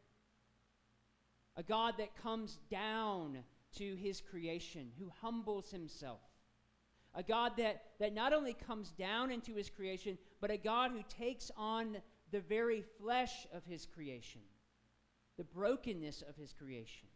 A 1.56 1.62
God 1.62 1.94
that 1.98 2.22
comes 2.22 2.58
down 2.70 3.38
to 3.76 3.96
his 3.96 4.20
creation, 4.20 4.90
who 4.98 5.10
humbles 5.20 5.70
himself. 5.70 6.20
A 7.18 7.22
God 7.24 7.56
that, 7.56 7.82
that 7.98 8.14
not 8.14 8.32
only 8.32 8.54
comes 8.54 8.92
down 8.92 9.32
into 9.32 9.56
his 9.56 9.68
creation, 9.68 10.16
but 10.40 10.52
a 10.52 10.56
God 10.56 10.92
who 10.92 11.02
takes 11.08 11.50
on 11.56 11.96
the 12.30 12.38
very 12.38 12.84
flesh 13.00 13.44
of 13.52 13.64
his 13.64 13.86
creation, 13.86 14.40
the 15.36 15.42
brokenness 15.42 16.22
of 16.22 16.36
his 16.36 16.52
creation. 16.52 17.08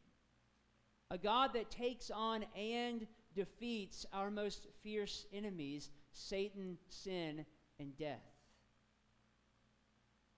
A 1.13 1.19
God 1.19 1.53
that 1.55 1.71
takes 1.71 2.11
on 2.11 2.45
and 2.59 3.07
defeats 3.37 4.05
our 4.13 4.29
most 4.29 4.67
fierce 4.83 5.25
enemies, 5.33 5.91
Satan, 6.11 6.79
sin, 6.89 7.47
and 7.79 7.97
death. 7.97 8.27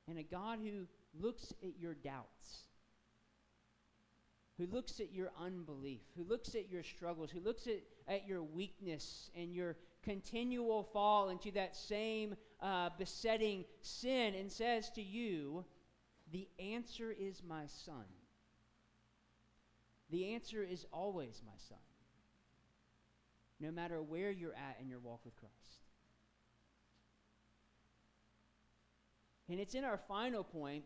And 0.09 0.19
a 0.19 0.23
God 0.23 0.59
who 0.63 0.87
looks 1.19 1.55
at 1.63 1.81
your 1.81 1.95
doubts, 1.95 2.69
who 4.59 4.67
looks 4.67 5.01
at 5.01 5.13
your 5.13 5.31
unbelief, 5.41 6.01
who 6.17 6.25
looks 6.25 6.55
at 6.55 6.71
your 6.71 6.83
struggles, 6.83 7.31
who 7.31 7.41
looks 7.41 7.67
at, 7.67 7.83
at 8.07 8.27
your 8.27 8.43
weakness 8.43 9.31
and 9.37 9.53
your 9.53 9.77
continual 10.03 10.85
fall 10.85 11.31
into 11.31 11.51
that 11.53 11.75
same 11.75 12.37
uh, 12.61 12.91
besetting 12.99 13.65
sin 13.81 14.35
and 14.35 14.51
says 14.51 14.91
to 14.91 15.03
you, 15.03 15.65
The 16.33 16.49
answer 16.59 17.11
is 17.11 17.43
my 17.47 17.67
son. 17.67 18.05
The 20.11 20.35
answer 20.35 20.63
is 20.63 20.87
always 20.93 21.43
my 21.45 21.57
son, 21.69 21.79
no 23.59 23.73
matter 23.73 24.01
where 24.01 24.31
you're 24.31 24.55
at 24.55 24.77
in 24.81 24.89
your 24.89 25.01
walk 25.01 25.25
with 25.25 25.35
Christ. 25.37 25.55
And 29.49 29.59
it's 29.59 29.75
in 29.75 29.85
our 29.85 29.99
final 29.99 30.45
point 30.45 30.85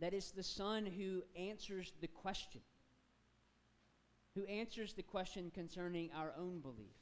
that 0.00 0.14
it's 0.14 0.30
the 0.30 0.42
Son 0.42 0.86
who 0.86 1.22
answers 1.36 1.92
the 2.00 2.06
question, 2.06 2.60
who 4.34 4.44
answers 4.46 4.92
the 4.94 5.02
question 5.02 5.50
concerning 5.54 6.10
our 6.16 6.32
own 6.38 6.60
belief. 6.60 6.96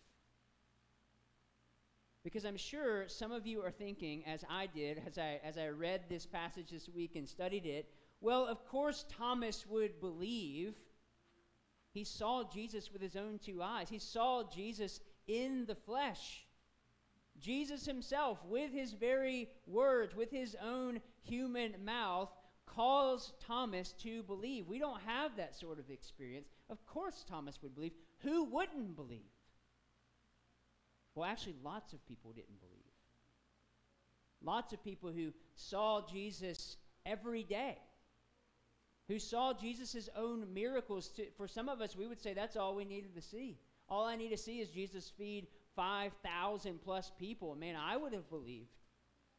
Because 2.25 2.45
I'm 2.45 2.57
sure 2.57 3.09
some 3.09 3.33
of 3.33 3.47
you 3.47 3.63
are 3.63 3.71
thinking, 3.71 4.25
as 4.27 4.45
I 4.51 4.67
did, 4.67 5.01
as 5.07 5.19
I, 5.19 5.41
as 5.45 5.57
I 5.57 5.69
read 5.69 6.03
this 6.09 6.27
passage 6.27 6.71
this 6.71 6.89
week 6.89 7.17
and 7.17 7.29
studied 7.29 7.65
it, 7.65 7.89
well, 8.21 8.47
of 8.47 8.67
course, 8.67 9.05
Thomas 9.09 9.65
would 9.69 10.01
believe. 10.01 10.75
He 11.93 12.05
saw 12.05 12.45
Jesus 12.53 12.93
with 12.93 13.01
his 13.01 13.17
own 13.17 13.39
two 13.39 13.63
eyes, 13.63 13.89
he 13.89 13.99
saw 13.99 14.43
Jesus 14.43 15.01
in 15.27 15.65
the 15.67 15.75
flesh. 15.75 16.45
Jesus 17.41 17.87
himself, 17.87 18.45
with 18.45 18.73
his 18.73 18.93
very 18.93 19.49
words, 19.67 20.17
with 20.17 20.31
his 20.31 20.57
own 20.61 21.01
human 21.23 21.75
mouth, 21.85 22.31
calls 22.75 23.33
Thomas 23.47 23.93
to 24.03 24.23
believe. 24.25 24.67
We 24.67 24.79
don't 24.79 25.01
have 25.03 25.37
that 25.37 25.55
sort 25.55 25.79
of 25.79 25.91
experience. 25.91 26.49
Of 26.71 26.85
course, 26.87 27.25
Thomas 27.29 27.59
would 27.63 27.75
believe. 27.75 27.93
Who 28.21 28.45
wouldn't 28.45 28.97
believe? 28.97 29.33
Well, 31.15 31.29
actually, 31.29 31.57
lots 31.65 31.93
of 31.93 32.07
people 32.07 32.33
didn't 32.33 32.61
believe. 32.61 32.79
Lots 34.43 34.73
of 34.73 34.83
people 34.85 35.11
who 35.11 35.33
saw 35.57 36.07
Jesus 36.07 36.77
every 37.05 37.43
day, 37.43 37.77
who 39.09 39.19
saw 39.19 39.53
Jesus' 39.53 40.09
own 40.17 40.47
miracles. 40.55 41.09
To, 41.17 41.25
for 41.37 41.49
some 41.49 41.69
of 41.69 41.81
us, 41.81 41.97
we 41.97 42.07
would 42.07 42.21
say 42.21 42.35
that's 42.35 42.57
all 42.57 42.77
we 42.77 42.85
needed 42.85 43.15
to 43.17 43.23
see. 43.23 43.59
All 43.89 44.05
I 44.05 44.17
need 44.17 44.29
to 44.29 44.37
see 44.37 44.61
is 44.61 44.69
Jesus 44.69 45.11
feed 45.19 45.49
5,000 45.75 46.81
plus 46.81 47.11
people. 47.19 47.57
Man, 47.57 47.75
I 47.75 47.97
would 47.97 48.13
have 48.13 48.29
believed. 48.29 48.69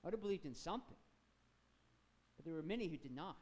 I 0.03 0.07
would 0.07 0.13
have 0.13 0.21
believed 0.21 0.45
in 0.45 0.55
something. 0.55 0.97
But 2.39 2.45
there 2.45 2.55
were 2.55 2.61
many 2.61 2.87
who 2.87 2.95
did 2.95 3.13
not. 3.13 3.35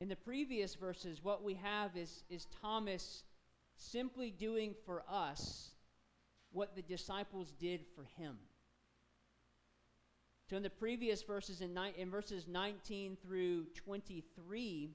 In 0.00 0.08
the 0.08 0.16
previous 0.16 0.74
verses, 0.74 1.22
what 1.22 1.44
we 1.44 1.54
have 1.54 1.96
is, 1.96 2.24
is 2.28 2.48
Thomas 2.60 3.22
simply 3.76 4.32
doing 4.32 4.74
for 4.84 5.04
us 5.08 5.70
what 6.50 6.74
the 6.74 6.82
disciples 6.82 7.52
did 7.60 7.86
for 7.94 8.02
him. 8.20 8.36
So 10.50 10.56
in 10.56 10.64
the 10.64 10.70
previous 10.70 11.22
verses, 11.22 11.60
in, 11.60 11.72
ni- 11.72 11.94
in 11.96 12.10
verses 12.10 12.48
19 12.48 13.16
through 13.22 13.66
23, 13.76 14.90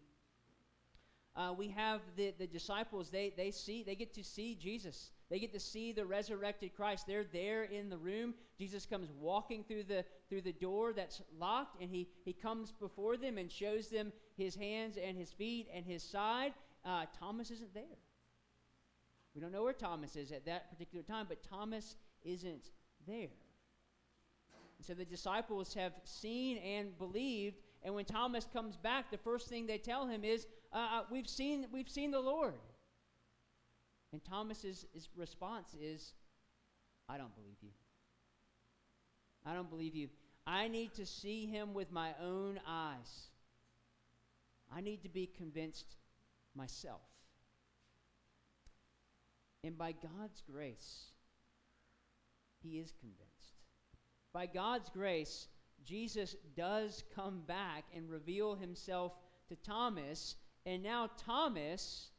uh, 1.37 1.53
we 1.57 1.69
have 1.69 2.01
the, 2.17 2.33
the 2.37 2.47
disciples, 2.47 3.09
they, 3.09 3.31
they 3.37 3.51
see, 3.51 3.81
they 3.83 3.95
get 3.95 4.13
to 4.15 4.25
see 4.25 4.55
Jesus. 4.55 5.11
They 5.33 5.39
get 5.39 5.51
to 5.53 5.59
see 5.59 5.93
the 5.93 6.05
resurrected 6.05 6.75
Christ. 6.75 7.07
They're 7.07 7.23
there 7.23 7.63
in 7.63 7.89
the 7.89 7.97
room. 7.97 8.35
Jesus 8.55 8.85
comes 8.85 9.09
walking 9.19 9.63
through 9.63 9.85
the, 9.85 10.05
through 10.29 10.41
the 10.41 10.51
door 10.51 10.93
that's 10.93 11.23
locked, 11.39 11.81
and 11.81 11.89
he, 11.89 12.07
he 12.23 12.33
comes 12.33 12.71
before 12.71 13.17
them 13.17 13.39
and 13.39 13.51
shows 13.51 13.87
them 13.87 14.13
his 14.37 14.53
hands 14.53 14.95
and 14.95 15.17
his 15.17 15.31
feet 15.31 15.69
and 15.73 15.87
his 15.87 16.03
side. 16.03 16.53
Uh, 16.85 17.05
Thomas 17.19 17.49
isn't 17.49 17.73
there. 17.73 17.97
We 19.33 19.41
don't 19.41 19.51
know 19.51 19.63
where 19.63 19.73
Thomas 19.73 20.15
is 20.15 20.31
at 20.31 20.45
that 20.45 20.69
particular 20.69 21.03
time, 21.03 21.25
but 21.27 21.41
Thomas 21.41 21.95
isn't 22.23 22.69
there. 23.07 23.33
And 24.77 24.85
so 24.85 24.93
the 24.93 25.03
disciples 25.03 25.73
have 25.73 25.93
seen 26.03 26.57
and 26.59 26.95
believed, 26.99 27.55
and 27.81 27.95
when 27.95 28.05
Thomas 28.05 28.45
comes 28.53 28.77
back, 28.77 29.09
the 29.09 29.17
first 29.17 29.47
thing 29.47 29.65
they 29.65 29.79
tell 29.79 30.05
him 30.05 30.23
is, 30.23 30.45
uh, 30.71 30.77
uh, 30.77 31.01
we've, 31.09 31.27
seen, 31.27 31.65
we've 31.71 31.89
seen 31.89 32.11
the 32.11 32.19
Lord. 32.19 32.53
And 34.13 34.23
Thomas's 34.23 34.85
response 35.17 35.75
is, 35.81 36.13
I 37.09 37.17
don't 37.17 37.35
believe 37.35 37.57
you. 37.61 37.71
I 39.45 39.53
don't 39.53 39.69
believe 39.69 39.95
you. 39.95 40.07
I 40.47 40.67
need 40.67 40.93
to 40.93 41.05
see 41.05 41.45
him 41.45 41.73
with 41.73 41.91
my 41.91 42.11
own 42.21 42.59
eyes. 42.67 43.27
I 44.73 44.81
need 44.81 45.01
to 45.03 45.09
be 45.09 45.25
convinced 45.25 45.97
myself. 46.55 47.01
And 49.63 49.77
by 49.77 49.93
God's 49.93 50.43
grace, 50.49 51.05
he 52.61 52.79
is 52.79 52.93
convinced. 52.99 53.57
By 54.31 54.45
God's 54.45 54.89
grace, 54.89 55.47
Jesus 55.83 56.35
does 56.55 57.03
come 57.15 57.41
back 57.47 57.85
and 57.95 58.09
reveal 58.09 58.55
himself 58.55 59.13
to 59.49 59.55
Thomas 59.55 60.35
and 60.65 60.81
now 60.81 61.09
Thomas, 61.17 62.09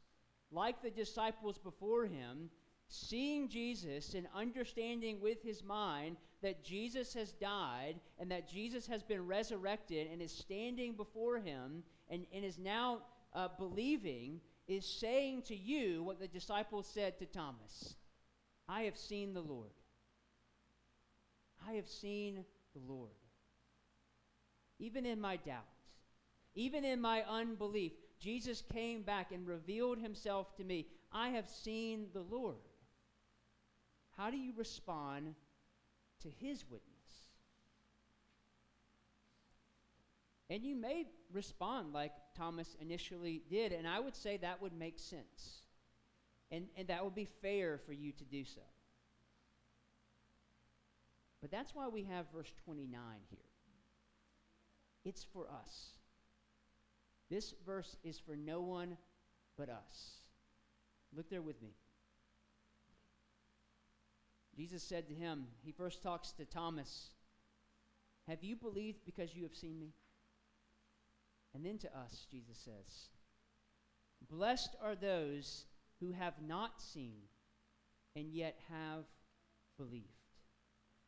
like 0.51 0.81
the 0.81 0.89
disciples 0.89 1.57
before 1.57 2.05
him, 2.05 2.49
seeing 2.87 3.49
Jesus 3.49 4.13
and 4.13 4.27
understanding 4.35 5.19
with 5.21 5.41
his 5.41 5.63
mind 5.63 6.17
that 6.41 6.63
Jesus 6.63 7.13
has 7.13 7.31
died 7.33 7.95
and 8.19 8.29
that 8.31 8.47
Jesus 8.47 8.85
has 8.87 9.03
been 9.03 9.25
resurrected 9.25 10.07
and 10.11 10.21
is 10.21 10.31
standing 10.31 10.93
before 10.93 11.39
him 11.39 11.83
and, 12.09 12.25
and 12.33 12.45
is 12.45 12.59
now 12.59 12.99
uh, 13.33 13.47
believing, 13.57 14.39
is 14.67 14.85
saying 14.85 15.41
to 15.43 15.55
you 15.55 16.03
what 16.03 16.19
the 16.19 16.27
disciples 16.27 16.87
said 16.87 17.17
to 17.19 17.25
Thomas 17.25 17.95
I 18.67 18.83
have 18.83 18.97
seen 18.97 19.33
the 19.33 19.41
Lord. 19.41 19.69
I 21.67 21.73
have 21.73 21.87
seen 21.87 22.43
the 22.73 22.93
Lord. 22.93 23.11
Even 24.79 25.05
in 25.05 25.21
my 25.21 25.37
doubt, 25.37 25.65
even 26.53 26.83
in 26.83 26.99
my 26.99 27.23
unbelief, 27.23 27.93
Jesus 28.19 28.63
came 28.73 29.01
back 29.01 29.31
and 29.31 29.47
revealed 29.47 29.99
himself 29.99 30.55
to 30.55 30.63
me. 30.63 30.87
I 31.11 31.29
have 31.29 31.47
seen 31.47 32.07
the 32.13 32.21
Lord. 32.21 32.55
How 34.17 34.29
do 34.31 34.37
you 34.37 34.53
respond 34.55 35.35
to 36.21 36.29
his 36.39 36.63
witness? 36.69 36.95
And 40.49 40.63
you 40.63 40.75
may 40.75 41.05
respond 41.33 41.93
like 41.93 42.11
Thomas 42.37 42.75
initially 42.79 43.41
did, 43.49 43.71
and 43.71 43.87
I 43.87 43.99
would 43.99 44.15
say 44.15 44.37
that 44.37 44.61
would 44.61 44.73
make 44.73 44.99
sense. 44.99 45.63
And, 46.51 46.67
and 46.77 46.87
that 46.87 47.03
would 47.03 47.15
be 47.15 47.27
fair 47.41 47.79
for 47.85 47.93
you 47.93 48.11
to 48.13 48.23
do 48.23 48.45
so. 48.45 48.61
But 51.41 51.51
that's 51.51 51.73
why 51.73 51.87
we 51.87 52.03
have 52.03 52.25
verse 52.33 52.51
29 52.63 52.99
here. 53.29 53.39
It's 55.03 55.23
for 55.23 55.47
us. 55.47 55.89
This 57.29 57.53
verse 57.65 57.97
is 58.03 58.19
for 58.19 58.35
no 58.35 58.61
one 58.61 58.97
but 59.57 59.69
us. 59.69 60.19
Look 61.15 61.29
there 61.29 61.41
with 61.41 61.61
me. 61.61 61.75
Jesus 64.55 64.83
said 64.83 65.07
to 65.07 65.13
him, 65.13 65.47
he 65.63 65.71
first 65.71 66.01
talks 66.01 66.31
to 66.33 66.45
Thomas, 66.45 67.09
Have 68.27 68.43
you 68.43 68.55
believed 68.55 68.99
because 69.05 69.35
you 69.35 69.43
have 69.43 69.55
seen 69.55 69.79
me? 69.79 69.93
And 71.53 71.65
then 71.65 71.77
to 71.79 71.97
us, 71.97 72.27
Jesus 72.31 72.57
says, 72.57 73.09
Blessed 74.29 74.75
are 74.81 74.95
those 74.95 75.65
who 75.99 76.11
have 76.11 76.35
not 76.45 76.81
seen 76.81 77.21
and 78.15 78.31
yet 78.33 78.57
have 78.69 79.05
believed. 79.77 80.07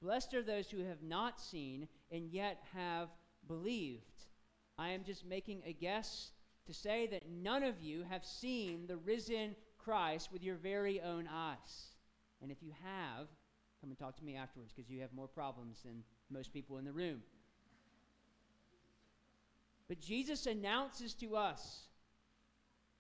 Blessed 0.02 0.34
are 0.34 0.44
those 0.44 0.70
who 0.70 0.84
have 0.84 1.02
not 1.02 1.40
seen 1.40 1.88
and 2.12 2.30
yet 2.32 2.62
have 2.74 3.10
believed. 3.48 4.27
I 4.78 4.90
am 4.90 5.04
just 5.04 5.26
making 5.26 5.64
a 5.66 5.74
guess 5.74 6.32
to 6.68 6.74
say 6.74 7.08
that 7.08 7.30
none 7.30 7.64
of 7.64 7.82
you 7.82 8.04
have 8.10 8.26
seen 8.26 8.86
the 8.88 8.98
risen 8.98 9.56
Christ 9.78 10.32
with 10.32 10.44
your 10.44 10.56
very 10.56 11.02
own 11.02 11.28
eyes. 11.32 11.96
And 12.42 12.52
if 12.52 12.62
you 12.62 12.72
have, 12.84 13.28
come 13.82 13.90
and 13.90 13.98
talk 13.98 14.18
to 14.18 14.24
me 14.24 14.36
afterwards 14.36 14.74
because 14.76 14.90
you 14.90 15.02
have 15.02 15.14
more 15.14 15.28
problems 15.28 15.80
than 15.84 16.04
most 16.30 16.54
people 16.54 16.78
in 16.78 16.86
the 16.86 16.92
room. 16.92 17.22
But 19.88 20.02
Jesus 20.02 20.46
announces 20.46 21.14
to 21.16 21.36
us, 21.36 21.88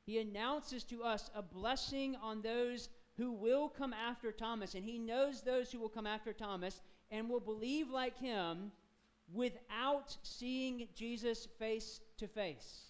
He 0.05 0.19
announces 0.19 0.83
to 0.85 1.03
us 1.03 1.29
a 1.35 1.41
blessing 1.41 2.15
on 2.21 2.41
those 2.41 2.89
who 3.17 3.33
will 3.33 3.67
come 3.67 3.93
after 3.93 4.31
Thomas. 4.31 4.73
And 4.75 4.85
He 4.85 4.97
knows 4.97 5.41
those 5.41 5.71
who 5.71 5.79
will 5.79 5.89
come 5.89 6.07
after 6.07 6.31
Thomas 6.31 6.81
and 7.11 7.29
will 7.29 7.41
believe 7.41 7.89
like 7.89 8.17
Him 8.17 8.71
without 9.33 10.15
seeing 10.23 10.87
Jesus 10.95 11.47
face 11.59 11.99
to 12.17 12.27
face. 12.27 12.85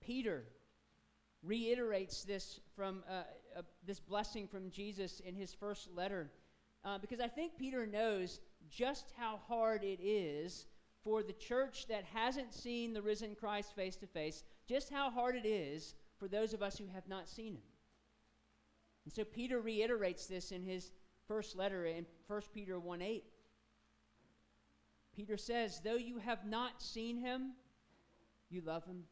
Peter 0.00 0.44
reiterates 1.42 2.24
this 2.24 2.60
from 2.74 3.02
uh, 3.08 3.22
uh, 3.56 3.62
this 3.86 4.00
blessing 4.00 4.46
from 4.48 4.70
Jesus 4.70 5.20
in 5.20 5.34
his 5.34 5.52
first 5.54 5.88
letter 5.94 6.30
uh, 6.86 6.98
because 6.98 7.20
I 7.20 7.26
think 7.26 7.58
Peter 7.58 7.84
knows 7.84 8.40
just 8.70 9.12
how 9.16 9.40
hard 9.48 9.82
it 9.82 9.98
is 10.00 10.66
for 11.02 11.22
the 11.22 11.32
church 11.32 11.86
that 11.88 12.04
hasn't 12.04 12.54
seen 12.54 12.92
the 12.92 13.02
risen 13.02 13.34
Christ 13.34 13.74
face 13.74 13.96
to 13.96 14.06
face, 14.06 14.44
just 14.68 14.90
how 14.90 15.10
hard 15.10 15.34
it 15.34 15.46
is 15.46 15.94
for 16.18 16.28
those 16.28 16.52
of 16.52 16.62
us 16.62 16.78
who 16.78 16.86
have 16.94 17.08
not 17.08 17.28
seen 17.28 17.54
him. 17.54 17.62
And 19.04 19.12
so 19.12 19.24
Peter 19.24 19.60
reiterates 19.60 20.26
this 20.26 20.52
in 20.52 20.62
his 20.62 20.90
first 21.26 21.56
letter 21.56 21.86
in 21.86 22.06
1 22.28 22.42
Peter 22.54 22.78
1 22.78 23.02
8. 23.02 23.24
Peter 25.16 25.38
says, 25.38 25.80
Though 25.82 25.96
you 25.96 26.18
have 26.18 26.44
not 26.44 26.82
seen 26.82 27.16
him, 27.16 27.52
you 28.50 28.60
love 28.60 28.84
him. 28.84 29.04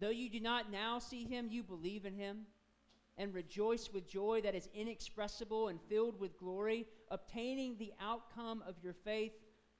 Though 0.00 0.10
you 0.10 0.28
do 0.28 0.40
not 0.40 0.70
now 0.70 0.98
see 0.98 1.24
him, 1.24 1.46
you 1.48 1.62
believe 1.62 2.04
in 2.04 2.14
him 2.14 2.40
and 3.16 3.32
rejoice 3.32 3.90
with 3.92 4.08
joy 4.08 4.40
that 4.42 4.54
is 4.54 4.68
inexpressible 4.74 5.68
and 5.68 5.78
filled 5.88 6.18
with 6.18 6.38
glory, 6.38 6.86
obtaining 7.10 7.76
the 7.76 7.92
outcome 8.00 8.64
of 8.66 8.74
your 8.82 8.94
faith, 8.94 9.32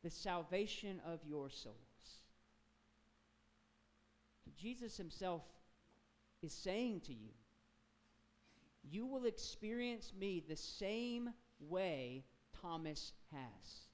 the 0.04 0.10
salvation 0.10 1.00
of 1.04 1.18
your 1.26 1.50
souls. 1.50 1.76
Jesus 4.56 4.96
himself 4.96 5.42
is 6.42 6.52
saying 6.52 7.00
to 7.00 7.12
you, 7.12 7.30
you 8.88 9.06
will 9.06 9.24
experience 9.24 10.12
me 10.16 10.44
the 10.46 10.56
same 10.56 11.30
way 11.58 12.24
Thomas 12.60 13.12
has. 13.32 13.91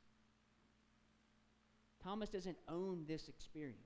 Thomas 2.02 2.30
doesn't 2.30 2.58
own 2.68 3.04
this 3.06 3.28
experience. 3.28 3.78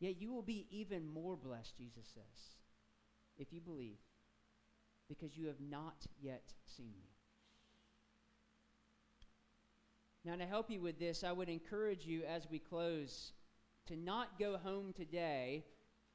Yet 0.00 0.20
you 0.20 0.32
will 0.32 0.42
be 0.42 0.66
even 0.70 1.06
more 1.06 1.36
blessed, 1.36 1.76
Jesus 1.76 2.08
says, 2.14 2.56
if 3.36 3.52
you 3.52 3.60
believe, 3.60 3.98
because 5.08 5.36
you 5.36 5.46
have 5.46 5.60
not 5.60 6.06
yet 6.20 6.52
seen 6.66 6.92
me. 7.02 7.10
Now, 10.24 10.36
to 10.36 10.46
help 10.46 10.70
you 10.70 10.80
with 10.80 10.98
this, 10.98 11.24
I 11.24 11.32
would 11.32 11.48
encourage 11.48 12.06
you 12.06 12.22
as 12.24 12.46
we 12.50 12.58
close 12.58 13.32
to 13.86 13.96
not 13.96 14.38
go 14.38 14.56
home 14.56 14.92
today 14.92 15.64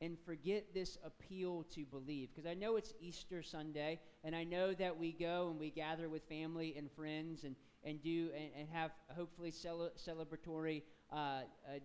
and 0.02 0.18
forget 0.26 0.74
this 0.74 0.98
appeal 1.04 1.64
to 1.72 1.86
believe. 1.86 2.30
Because 2.30 2.50
I 2.50 2.54
know 2.54 2.76
it's 2.76 2.94
Easter 3.00 3.42
Sunday, 3.42 4.00
and 4.24 4.36
I 4.36 4.44
know 4.44 4.74
that 4.74 4.98
we 4.98 5.14
go 5.14 5.48
and 5.50 5.60
we 5.60 5.70
gather 5.72 6.10
with 6.10 6.24
family 6.30 6.76
and 6.78 6.92
friends 6.92 7.44
and, 7.44 7.56
and 7.84 8.02
do 8.02 8.30
and, 8.36 8.50
and 8.58 8.68
have 8.70 8.92
hopefully 9.16 9.52
cel- 9.52 9.92
celebratory 9.98 10.84
uh, 11.12 11.16
uh, 11.16 11.42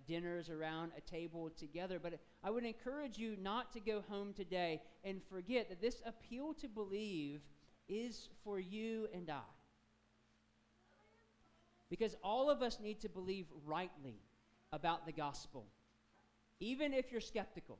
dinners 0.07 0.49
around 0.49 0.93
a 0.97 1.01
table 1.01 1.51
together. 1.51 1.99
But 1.99 2.19
I 2.43 2.51
would 2.51 2.65
encourage 2.65 3.19
you 3.19 3.37
not 3.41 3.73
to 3.73 3.81
go 3.81 4.03
home 4.09 4.33
today 4.33 4.81
and 5.05 5.21
forget 5.31 5.69
that 5.69 5.81
this 5.81 6.01
appeal 6.07 6.55
to 6.55 6.69
believe 6.69 7.41
is 7.89 8.29
for 8.45 8.59
you 8.59 9.09
and 9.15 9.29
I. 9.31 9.41
Because 11.91 12.17
all 12.23 12.51
of 12.51 12.63
us 12.63 12.79
need 12.81 13.01
to 13.01 13.09
believe 13.09 13.47
rightly 13.67 14.21
about 14.73 15.07
the 15.07 15.13
gospel, 15.13 15.67
even 16.61 16.93
if 16.93 17.11
you're 17.11 17.21
skeptical. 17.21 17.79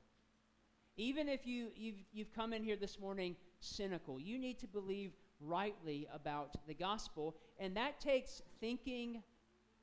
Even 0.97 1.29
if 1.29 1.47
you, 1.47 1.69
you've, 1.77 2.03
you've 2.11 2.33
come 2.33 2.51
in 2.51 2.61
here 2.61 2.75
this 2.75 2.99
morning 2.99 3.37
cynical, 3.61 4.19
you 4.19 4.37
need 4.37 4.59
to 4.59 4.67
believe 4.67 5.11
rightly 5.39 6.07
about 6.13 6.55
the 6.67 6.73
gospel. 6.73 7.35
And 7.59 7.75
that 7.77 7.99
takes 7.99 8.41
thinking 8.59 9.23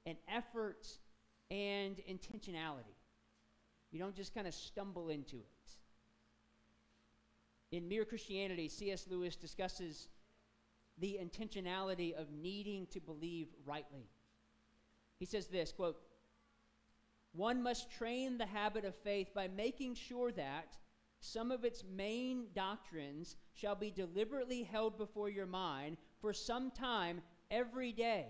and 0.05 0.17
effort 0.29 0.87
and 1.51 1.97
intentionality. 2.09 2.97
You 3.91 3.99
don't 3.99 4.15
just 4.15 4.35
kind 4.35 4.47
of 4.47 4.55
stumble 4.55 5.09
into 5.09 5.37
it. 5.37 5.43
In 7.77 7.89
Mere 7.89 8.05
Christianity, 8.05 8.69
C.S. 8.69 9.07
Lewis 9.11 9.37
discusses 9.37 10.09
the 10.99 11.19
intentionality 11.21 12.15
of 12.15 12.31
needing 12.31 12.87
to 12.93 13.01
believe 13.01 13.49
rightly. 13.65 14.09
He 15.19 15.25
says 15.25 15.47
this 15.47 15.73
quote, 15.73 15.97
one 17.33 17.63
must 17.63 17.91
train 17.91 18.39
the 18.39 18.47
habit 18.47 18.85
of 18.85 18.95
faith 18.95 19.35
by 19.35 19.49
making 19.49 19.95
sure 19.95 20.33
that 20.33 20.77
some 21.27 21.51
of 21.51 21.65
its 21.65 21.85
main 21.97 22.47
doctrines 22.55 23.37
shall 23.55 23.75
be 23.75 23.91
deliberately 23.91 24.63
held 24.63 24.97
before 24.97 25.29
your 25.29 25.47
mind 25.47 25.97
for 26.21 26.33
some 26.33 26.71
time 26.71 27.21
every 27.51 27.93
day 27.93 28.27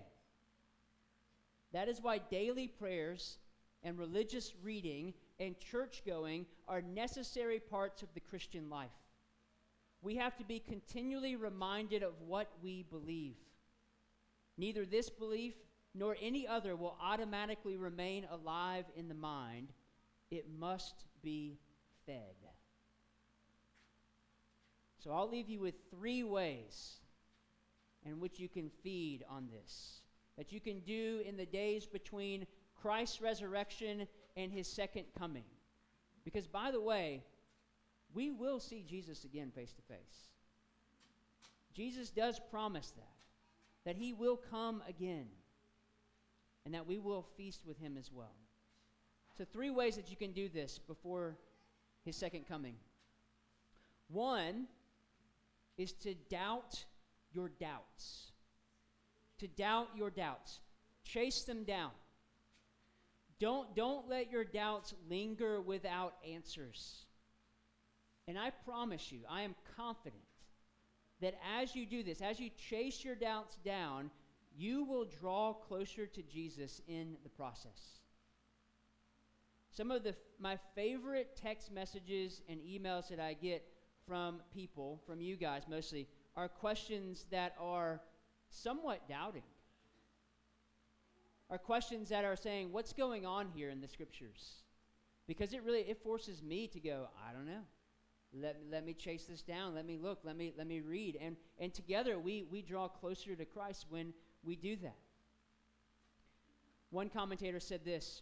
that 1.73 1.87
is 1.87 2.01
why 2.01 2.17
daily 2.17 2.67
prayers 2.67 3.37
and 3.83 3.97
religious 3.97 4.53
reading 4.63 5.13
and 5.39 5.59
church 5.59 6.01
going 6.05 6.45
are 6.67 6.81
necessary 6.81 7.59
parts 7.59 8.01
of 8.01 8.09
the 8.13 8.19
Christian 8.19 8.69
life. 8.69 8.89
We 10.01 10.15
have 10.15 10.35
to 10.37 10.43
be 10.43 10.59
continually 10.59 11.35
reminded 11.35 12.03
of 12.03 12.13
what 12.25 12.49
we 12.63 12.83
believe. 12.83 13.35
Neither 14.57 14.85
this 14.85 15.09
belief 15.09 15.53
nor 15.93 16.15
any 16.21 16.47
other 16.47 16.75
will 16.75 16.97
automatically 17.01 17.77
remain 17.77 18.25
alive 18.31 18.85
in 18.95 19.07
the 19.07 19.15
mind. 19.15 19.69
It 20.31 20.45
must 20.57 21.05
be 21.21 21.59
fed. 22.05 22.35
So 25.07 25.13
I'll 25.13 25.29
leave 25.29 25.47
you 25.47 25.61
with 25.61 25.75
three 25.89 26.23
ways 26.23 26.97
in 28.05 28.19
which 28.19 28.41
you 28.41 28.49
can 28.49 28.69
feed 28.83 29.23
on 29.29 29.47
this 29.47 30.01
that 30.37 30.51
you 30.51 30.59
can 30.59 30.81
do 30.81 31.21
in 31.25 31.37
the 31.37 31.45
days 31.45 31.85
between 31.85 32.45
Christ's 32.75 33.21
resurrection 33.21 34.05
and 34.35 34.51
his 34.51 34.67
second 34.67 35.05
coming. 35.17 35.45
Because, 36.25 36.45
by 36.45 36.71
the 36.71 36.81
way, 36.81 37.23
we 38.13 38.31
will 38.31 38.59
see 38.59 38.83
Jesus 38.85 39.23
again 39.23 39.49
face 39.55 39.71
to 39.71 39.81
face. 39.81 40.27
Jesus 41.73 42.09
does 42.09 42.41
promise 42.51 42.91
that, 42.97 43.15
that 43.85 43.95
he 43.95 44.11
will 44.11 44.35
come 44.35 44.83
again, 44.89 45.27
and 46.65 46.73
that 46.73 46.85
we 46.85 46.99
will 46.99 47.25
feast 47.37 47.61
with 47.65 47.79
him 47.79 47.95
as 47.97 48.11
well. 48.11 48.35
So, 49.37 49.45
three 49.45 49.71
ways 49.71 49.95
that 49.95 50.11
you 50.11 50.17
can 50.17 50.33
do 50.33 50.49
this 50.49 50.77
before 50.77 51.37
his 52.03 52.17
second 52.17 52.45
coming. 52.45 52.75
One 54.09 54.67
is 55.77 55.93
to 55.93 56.13
doubt 56.29 56.85
your 57.31 57.49
doubts 57.49 58.31
to 59.39 59.47
doubt 59.47 59.89
your 59.95 60.09
doubts. 60.09 60.59
Chase 61.03 61.43
them 61.43 61.63
down. 61.63 61.91
Don't, 63.39 63.75
don't 63.75 64.09
let 64.09 64.31
your 64.31 64.43
doubts 64.43 64.93
linger 65.09 65.61
without 65.61 66.15
answers. 66.27 67.05
And 68.27 68.37
I 68.37 68.49
promise 68.49 69.11
you, 69.11 69.19
I 69.29 69.43
am 69.43 69.55
confident 69.75 70.23
that 71.21 71.35
as 71.59 71.75
you 71.75 71.85
do 71.85 72.03
this, 72.03 72.21
as 72.21 72.39
you 72.39 72.49
chase 72.69 73.03
your 73.03 73.15
doubts 73.15 73.57
down, 73.63 74.09
you 74.57 74.83
will 74.83 75.05
draw 75.05 75.53
closer 75.53 76.07
to 76.07 76.21
Jesus 76.23 76.81
in 76.87 77.15
the 77.23 77.29
process. 77.29 77.99
Some 79.71 79.91
of 79.91 80.03
the, 80.03 80.15
my 80.39 80.57
favorite 80.73 81.39
text 81.39 81.71
messages 81.71 82.41
and 82.49 82.59
emails 82.59 83.09
that 83.09 83.19
I 83.19 83.33
get 83.33 83.63
from 84.07 84.39
people, 84.53 85.01
from 85.05 85.21
you 85.21 85.35
guys 85.35 85.63
mostly, 85.69 86.07
are 86.35 86.47
questions 86.47 87.25
that 87.31 87.55
are 87.59 88.01
somewhat 88.49 89.07
doubting. 89.09 89.43
Are 91.49 91.57
questions 91.57 92.09
that 92.09 92.25
are 92.25 92.35
saying, 92.35 92.71
what's 92.71 92.93
going 92.93 93.25
on 93.25 93.47
here 93.53 93.69
in 93.69 93.81
the 93.81 93.87
scriptures? 93.87 94.63
Because 95.27 95.53
it 95.53 95.63
really 95.63 95.81
it 95.81 96.01
forces 96.03 96.41
me 96.41 96.67
to 96.67 96.79
go, 96.79 97.07
I 97.27 97.33
don't 97.33 97.45
know. 97.45 97.61
Let, 98.33 98.57
let 98.69 98.85
me 98.85 98.93
chase 98.93 99.25
this 99.25 99.41
down. 99.41 99.73
Let 99.73 99.85
me 99.85 99.97
look. 99.97 100.19
Let 100.23 100.35
me 100.35 100.53
let 100.57 100.67
me 100.67 100.81
read. 100.81 101.17
And 101.21 101.37
and 101.59 101.73
together 101.73 102.19
we 102.19 102.45
we 102.51 102.61
draw 102.61 102.89
closer 102.89 103.35
to 103.35 103.45
Christ 103.45 103.85
when 103.89 104.13
we 104.43 104.55
do 104.55 104.75
that. 104.77 104.97
One 106.89 107.09
commentator 107.09 107.59
said 107.59 107.85
this 107.85 108.21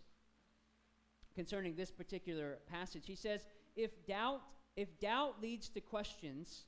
concerning 1.35 1.75
this 1.75 1.91
particular 1.91 2.59
passage. 2.69 3.03
He 3.05 3.15
says, 3.15 3.45
if 3.75 4.05
doubt, 4.07 4.41
if 4.75 4.99
doubt 4.99 5.41
leads 5.41 5.69
to 5.69 5.81
questions, 5.81 6.65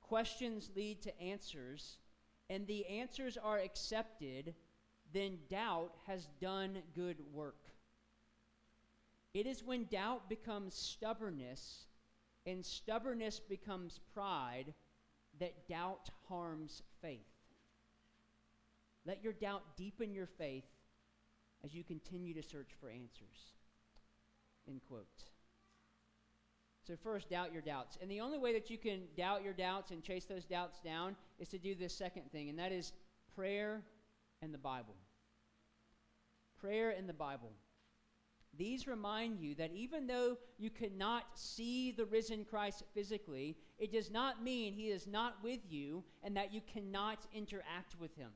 questions 0.00 0.70
lead 0.74 1.02
to 1.02 1.20
answers, 1.20 1.98
and 2.48 2.66
the 2.66 2.86
answers 2.86 3.36
are 3.36 3.58
accepted, 3.58 4.54
then 5.12 5.38
doubt 5.50 5.94
has 6.06 6.28
done 6.40 6.78
good 6.94 7.16
work. 7.32 7.66
It 9.34 9.46
is 9.46 9.62
when 9.62 9.84
doubt 9.84 10.28
becomes 10.28 10.74
stubbornness 10.74 11.86
and 12.46 12.64
stubbornness 12.64 13.40
becomes 13.40 14.00
pride 14.14 14.72
that 15.38 15.68
doubt 15.68 16.08
harms 16.28 16.82
faith. 17.02 17.20
Let 19.06 19.22
your 19.22 19.34
doubt 19.34 19.62
deepen 19.76 20.14
your 20.14 20.26
faith 20.26 20.64
as 21.64 21.74
you 21.74 21.84
continue 21.84 22.34
to 22.34 22.42
search 22.42 22.70
for 22.80 22.88
answers. 22.88 23.52
End 24.66 24.80
quote. 24.88 25.24
So, 26.88 26.96
first, 26.96 27.28
doubt 27.28 27.52
your 27.52 27.60
doubts. 27.60 27.98
And 28.00 28.10
the 28.10 28.22
only 28.22 28.38
way 28.38 28.54
that 28.54 28.70
you 28.70 28.78
can 28.78 29.02
doubt 29.14 29.44
your 29.44 29.52
doubts 29.52 29.90
and 29.90 30.02
chase 30.02 30.24
those 30.24 30.46
doubts 30.46 30.80
down 30.80 31.16
is 31.38 31.48
to 31.48 31.58
do 31.58 31.74
this 31.74 31.94
second 31.94 32.32
thing, 32.32 32.48
and 32.48 32.58
that 32.58 32.72
is 32.72 32.94
prayer 33.36 33.82
and 34.40 34.54
the 34.54 34.58
Bible. 34.58 34.94
Prayer 36.58 36.94
and 36.96 37.06
the 37.06 37.12
Bible. 37.12 37.50
These 38.56 38.86
remind 38.86 39.38
you 39.38 39.54
that 39.56 39.70
even 39.74 40.06
though 40.06 40.38
you 40.56 40.70
cannot 40.70 41.24
see 41.34 41.92
the 41.92 42.06
risen 42.06 42.46
Christ 42.46 42.84
physically, 42.94 43.58
it 43.78 43.92
does 43.92 44.10
not 44.10 44.42
mean 44.42 44.72
he 44.72 44.88
is 44.88 45.06
not 45.06 45.36
with 45.42 45.60
you 45.68 46.02
and 46.22 46.34
that 46.38 46.54
you 46.54 46.62
cannot 46.72 47.26
interact 47.34 47.96
with 48.00 48.16
him. 48.16 48.30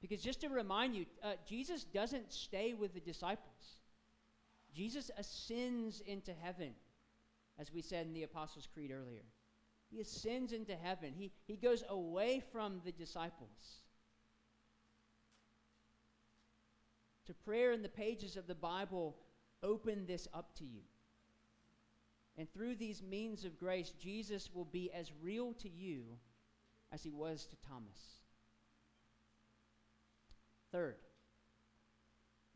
Because 0.00 0.22
just 0.22 0.40
to 0.40 0.48
remind 0.48 0.96
you, 0.96 1.04
uh, 1.22 1.32
Jesus 1.46 1.84
doesn't 1.84 2.32
stay 2.32 2.72
with 2.72 2.94
the 2.94 3.00
disciples. 3.00 3.76
Jesus 4.74 5.10
ascends 5.16 6.02
into 6.06 6.32
heaven, 6.42 6.74
as 7.58 7.72
we 7.72 7.82
said 7.82 8.06
in 8.06 8.14
the 8.14 8.22
Apostles' 8.22 8.68
Creed 8.72 8.90
earlier. 8.90 9.24
He 9.90 10.00
ascends 10.00 10.52
into 10.52 10.74
heaven, 10.74 11.12
he, 11.16 11.32
he 11.46 11.56
goes 11.56 11.84
away 11.88 12.42
from 12.52 12.80
the 12.84 12.92
disciples. 12.92 13.80
To 17.26 17.34
prayer 17.34 17.72
in 17.72 17.82
the 17.82 17.88
pages 17.88 18.36
of 18.36 18.46
the 18.46 18.54
Bible 18.54 19.16
open 19.62 20.06
this 20.06 20.28
up 20.32 20.54
to 20.56 20.64
you. 20.64 20.82
And 22.38 22.52
through 22.52 22.76
these 22.76 23.02
means 23.02 23.44
of 23.44 23.58
grace, 23.58 23.92
Jesus 23.98 24.50
will 24.52 24.66
be 24.66 24.92
as 24.92 25.10
real 25.22 25.54
to 25.54 25.68
you 25.68 26.02
as 26.92 27.02
he 27.02 27.10
was 27.10 27.46
to 27.46 27.56
Thomas. 27.68 27.98
Third, 30.70 30.96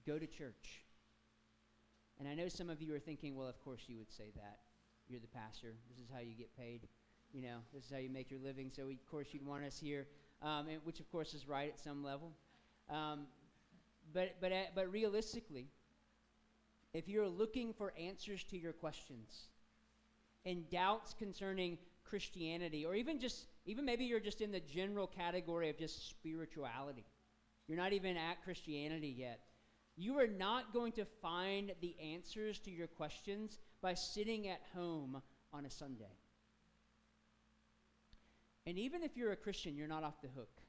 go 0.07 0.19
to 0.19 0.27
church. 0.27 0.85
And 2.19 2.29
I 2.29 2.35
know 2.35 2.49
some 2.49 2.69
of 2.69 2.83
you 2.83 2.95
are 2.95 2.99
thinking, 2.99 3.35
well, 3.35 3.49
of 3.49 3.59
course 3.65 3.85
you 3.87 3.97
would 3.97 4.13
say 4.13 4.31
that. 4.37 4.59
You're 5.11 5.21
the 5.21 5.27
pastor. 5.27 5.75
This 5.89 5.99
is 5.99 6.09
how 6.15 6.21
you 6.21 6.35
get 6.35 6.57
paid. 6.57 6.87
You 7.33 7.43
know, 7.43 7.57
this 7.75 7.85
is 7.87 7.91
how 7.91 7.99
you 7.99 8.09
make 8.09 8.31
your 8.31 8.39
living. 8.39 8.71
So, 8.75 8.87
we, 8.87 8.95
of 8.95 9.11
course, 9.11 9.27
you'd 9.33 9.45
want 9.45 9.65
us 9.65 9.77
here, 9.77 10.07
um, 10.41 10.69
and, 10.69 10.81
which, 10.85 11.01
of 11.01 11.11
course, 11.11 11.35
is 11.35 11.49
right 11.49 11.69
at 11.69 11.81
some 11.81 12.05
level. 12.05 12.31
Um, 12.89 13.27
but, 14.15 14.37
but, 14.41 14.53
uh, 14.53 14.63
but 14.73 14.93
realistically, 14.93 15.67
if 16.95 17.09
you're 17.09 17.29
looking 17.29 17.73
for 17.73 17.93
answers 17.99 18.45
to 18.45 18.57
your 18.57 18.73
questions 18.73 19.49
and 20.47 20.71
doubts 20.71 21.13
concerning 21.13 21.77
Christianity, 22.05 22.87
or 22.87 22.95
even 22.95 23.19
just, 23.19 23.47
even 23.67 23.85
maybe 23.85 24.05
you're 24.05 24.21
just 24.21 24.41
in 24.41 24.53
the 24.53 24.61
general 24.61 25.09
category 25.09 25.71
of 25.71 25.77
just 25.77 26.09
spirituality, 26.09 27.05
you're 27.67 27.79
not 27.79 27.93
even 27.93 28.17
at 28.17 28.45
Christianity 28.45 29.13
yet. 29.19 29.41
You 29.97 30.19
are 30.21 30.29
not 30.29 30.73
going 30.73 30.93
to 30.93 31.05
find 31.21 31.73
the 31.81 31.97
answers 32.01 32.61
to 32.61 32.71
your 32.71 32.87
questions 32.87 33.59
by 33.83 33.95
sitting 33.95 34.49
at 34.49 34.61
home 34.75 35.23
on 35.53 35.67
a 35.67 35.71
Sunday. 35.71 36.17
And 38.67 38.79
even 38.79 39.03
if 39.03 39.17
you're 39.17 39.33
a 39.33 39.37
Christian, 39.37 39.77
you're 39.77 39.89
not 39.89 40.05
off 40.05 40.21
the 40.23 40.29
hook. 40.29 40.61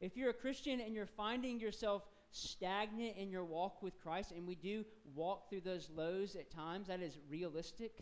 If 0.00 0.16
you're 0.16 0.30
a 0.30 0.34
Christian 0.34 0.80
and 0.80 0.94
you're 0.94 1.06
finding 1.06 1.60
yourself 1.60 2.02
stagnant 2.30 3.16
in 3.16 3.30
your 3.30 3.44
walk 3.44 3.82
with 3.82 4.00
Christ, 4.02 4.32
and 4.32 4.46
we 4.46 4.54
do 4.54 4.84
walk 5.14 5.48
through 5.48 5.60
those 5.60 5.90
lows 5.94 6.34
at 6.34 6.50
times, 6.50 6.88
that 6.88 7.00
is 7.00 7.18
realistic. 7.28 7.92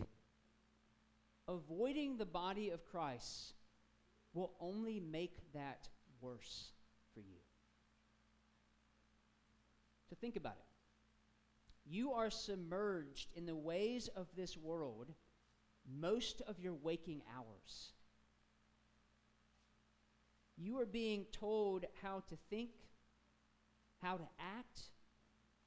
Avoiding 1.49 2.16
the 2.16 2.27
body 2.27 2.71
of 2.71 2.85
Christ 2.87 3.55
will 4.35 4.53
only 4.61 5.01
make 5.01 5.37
that 5.53 5.88
worse 6.21 6.71
for 7.12 7.21
you. 7.21 7.40
So 10.09 10.16
think 10.21 10.37
about 10.37 10.57
it. 10.59 10.69
You 11.90 12.12
are 12.12 12.31
submerged 12.31 13.31
in 13.35 13.46
the 13.46 13.57
ways 13.57 14.09
of 14.14 14.29
this 14.37 14.57
world 14.57 15.09
most 15.98 16.40
of 16.46 16.61
your 16.61 16.74
waking 16.74 17.20
hours. 17.37 17.92
You 20.57 20.79
are 20.79 20.87
being 20.87 21.26
told 21.33 21.85
how 22.00 22.22
to 22.29 22.37
think, 22.48 22.70
how 24.00 24.18
to 24.18 24.29
act, 24.38 24.83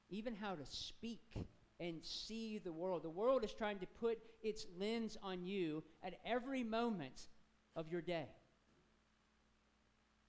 even 0.08 0.34
how 0.34 0.54
to 0.54 0.64
speak 0.64 1.34
and 1.78 2.02
see 2.02 2.56
the 2.56 2.72
world. 2.72 3.02
The 3.02 3.10
world 3.10 3.44
is 3.44 3.52
trying 3.52 3.80
to 3.80 3.86
put 3.86 4.18
its 4.42 4.64
lens 4.78 5.18
on 5.22 5.44
you 5.44 5.84
at 6.02 6.14
every 6.24 6.62
moment 6.62 7.28
of 7.76 7.92
your 7.92 8.00
day. 8.00 8.28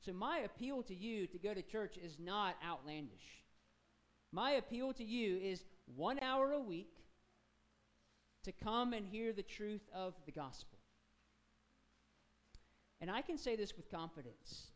So, 0.05 0.12
my 0.12 0.39
appeal 0.39 0.84
to 0.84 0.93
you 0.93 1.25
to 1.27 1.38
go 1.38 1.53
to 1.53 1.62
church 1.62 1.95
is 1.97 2.17
not 2.19 2.58
outlandish. 2.67 3.45
My 4.34 4.51
appeal 4.51 4.91
to 4.93 5.03
you 5.03 5.38
is 5.38 5.63
one 5.93 6.19
hour 6.19 6.52
a 6.52 6.60
week 6.60 6.93
to 8.43 8.52
come 8.52 8.93
and 8.93 9.06
hear 9.06 9.34
the 9.34 9.43
truth 9.43 9.88
of 9.93 10.13
the 10.26 10.32
gospel. 10.32 10.80
And 13.02 13.12
I 13.12 13.21
can 13.21 13.38
say 13.38 13.56
this 13.56 13.76
with 13.76 13.91
confidence 13.91 14.67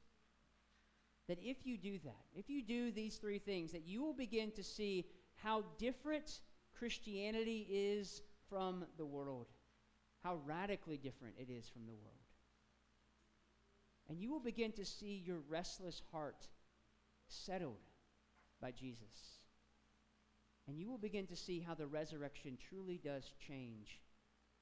that 1.27 1.37
if 1.41 1.57
you 1.65 1.77
do 1.77 1.99
that, 2.03 2.25
if 2.35 2.49
you 2.49 2.63
do 2.63 2.91
these 2.91 3.17
three 3.17 3.39
things, 3.39 3.71
that 3.71 3.87
you 3.87 4.01
will 4.01 4.13
begin 4.13 4.51
to 4.51 4.63
see 4.63 5.05
how 5.35 5.63
different 5.77 6.41
Christianity 6.77 7.67
is 7.69 8.23
from 8.49 8.85
the 8.97 9.05
world, 9.05 9.47
how 10.23 10.39
radically 10.45 10.97
different 10.97 11.35
it 11.37 11.51
is 11.51 11.69
from 11.69 11.85
the 11.85 11.93
world. 11.93 12.15
And 14.09 14.19
you 14.19 14.31
will 14.31 14.39
begin 14.39 14.71
to 14.73 14.85
see 14.85 15.23
your 15.23 15.39
restless 15.47 16.01
heart 16.11 16.47
settled 17.27 17.77
by 18.59 18.71
Jesus. 18.71 19.38
And 20.69 20.77
you 20.79 20.87
will 20.87 20.99
begin 20.99 21.25
to 21.25 21.35
see 21.35 21.59
how 21.59 21.73
the 21.73 21.87
resurrection 21.87 22.55
truly 22.69 22.99
does 23.03 23.33
change 23.47 23.99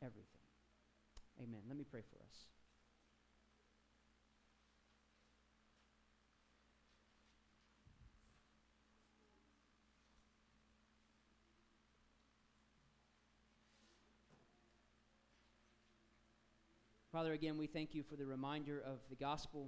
everything. 0.01 0.23
Amen. 1.43 1.59
Let 1.67 1.77
me 1.77 1.83
pray 1.83 1.99
for 2.09 2.15
us. 2.23 2.45
Father, 17.11 17.33
again, 17.33 17.57
we 17.57 17.67
thank 17.67 17.93
you 17.93 18.03
for 18.03 18.15
the 18.15 18.25
reminder 18.25 18.79
of 18.79 18.99
the 19.09 19.15
gospel 19.17 19.67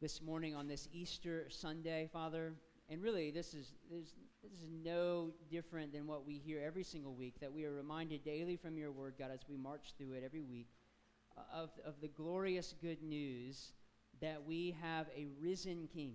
this 0.00 0.22
morning 0.22 0.54
on 0.54 0.66
this 0.66 0.88
Easter 0.90 1.44
Sunday, 1.50 2.08
Father. 2.10 2.54
And 2.90 3.00
really, 3.00 3.30
this 3.30 3.54
is, 3.54 3.72
this, 3.88 4.14
this 4.42 4.50
is 4.50 4.66
no 4.84 5.30
different 5.48 5.92
than 5.92 6.08
what 6.08 6.26
we 6.26 6.38
hear 6.38 6.60
every 6.60 6.82
single 6.82 7.14
week, 7.14 7.34
that 7.40 7.52
we 7.52 7.64
are 7.64 7.72
reminded 7.72 8.24
daily 8.24 8.56
from 8.56 8.76
your 8.76 8.90
word, 8.90 9.14
God, 9.16 9.30
as 9.32 9.40
we 9.48 9.56
march 9.56 9.94
through 9.96 10.14
it 10.14 10.24
every 10.24 10.42
week, 10.42 10.66
uh, 11.38 11.42
of, 11.54 11.70
of 11.86 11.94
the 12.00 12.08
glorious 12.08 12.74
good 12.82 13.00
news 13.00 13.74
that 14.20 14.44
we 14.44 14.76
have 14.82 15.06
a 15.16 15.28
risen 15.40 15.88
king. 15.94 16.14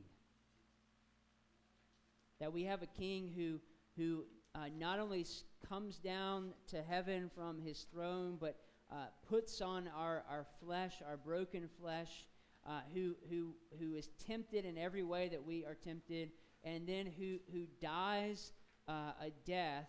That 2.41 2.51
we 2.51 2.63
have 2.63 2.81
a 2.81 2.87
king 2.87 3.31
who, 3.33 3.61
who 3.95 4.25
uh, 4.53 4.65
not 4.77 4.99
only 4.99 5.25
comes 5.69 5.97
down 5.97 6.49
to 6.71 6.83
heaven 6.83 7.31
from 7.33 7.61
his 7.61 7.87
throne, 7.89 8.35
but 8.37 8.57
uh, 8.91 9.05
puts 9.29 9.61
on 9.61 9.89
our, 9.95 10.25
our 10.29 10.45
flesh, 10.61 10.95
our 11.07 11.15
broken 11.15 11.69
flesh, 11.79 12.25
uh, 12.67 12.81
who, 12.93 13.15
who, 13.29 13.55
who 13.79 13.95
is 13.95 14.09
tempted 14.27 14.65
in 14.65 14.77
every 14.77 15.03
way 15.03 15.29
that 15.29 15.43
we 15.43 15.63
are 15.63 15.75
tempted, 15.75 16.31
and 16.65 16.87
then 16.87 17.05
who, 17.05 17.37
who 17.53 17.65
dies 17.79 18.51
uh, 18.87 19.13
a 19.21 19.29
death 19.45 19.87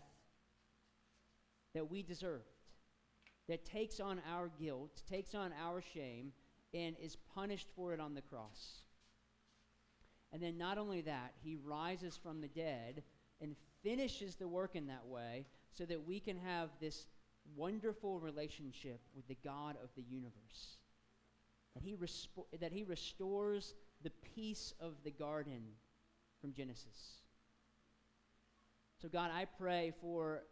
that 1.75 1.91
we 1.91 2.03
deserved, 2.03 2.45
that 3.49 3.65
takes 3.65 3.99
on 3.99 4.21
our 4.31 4.51
guilt, 4.61 5.03
takes 5.09 5.35
on 5.35 5.53
our 5.63 5.81
shame, 5.81 6.33
and 6.75 6.95
is 7.01 7.17
punished 7.35 7.69
for 7.75 7.95
it 7.95 8.01
on 8.01 8.15
the 8.15 8.21
cross. 8.21 8.83
And 10.33 10.43
then 10.43 10.59
not 10.59 10.77
only 10.77 11.01
that, 11.03 11.33
he 11.43 11.57
rises 11.57 12.19
from 12.23 12.41
the 12.41 12.49
dead 12.49 13.03
and 13.41 13.57
finishes 13.83 14.37
the 14.37 14.49
work 14.49 14.77
in 14.77 14.87
that 14.89 15.07
way 15.07 15.47
so 15.73 15.85
that 15.87 16.07
we 16.07 16.21
can 16.21 16.37
have 16.37 16.71
this 16.81 17.07
wonderful 17.55 18.19
relationship 18.21 19.01
with 19.15 19.27
the 19.29 19.37
God 19.45 19.77
of 19.83 19.91
the 19.97 20.03
universe. 20.03 20.79
That 21.75 21.83
he, 21.83 21.97
that 22.59 22.73
he 22.73 22.83
restores 22.83 23.75
the 24.03 24.13
peace 24.35 24.75
of 24.81 24.95
the 25.05 25.11
garden 25.11 25.63
from 26.47 26.55
Genesis. 26.55 27.23
So, 29.03 29.09
God, 29.09 29.31
I 29.35 29.47
pray 29.59 29.93
for 30.01 30.45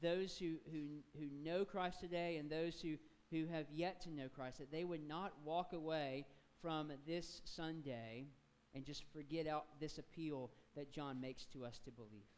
those 0.00 0.38
who, 0.38 0.54
who, 0.70 1.00
who 1.18 1.26
know 1.42 1.64
Christ 1.64 1.98
today 2.00 2.36
and 2.36 2.48
those 2.48 2.80
who, 2.80 2.94
who 3.32 3.46
have 3.52 3.66
yet 3.72 4.00
to 4.02 4.10
know 4.10 4.28
Christ, 4.28 4.58
that 4.58 4.70
they 4.70 4.84
would 4.84 5.06
not 5.06 5.32
walk 5.44 5.72
away 5.72 6.26
from 6.62 6.92
this 7.08 7.42
Sunday 7.44 8.28
and 8.72 8.84
just 8.84 9.02
forget 9.12 9.48
out 9.48 9.64
this 9.80 9.98
appeal 9.98 10.52
that 10.76 10.92
John 10.92 11.20
makes 11.20 11.44
to 11.46 11.64
us 11.64 11.80
to 11.84 11.90
believe. 11.90 12.30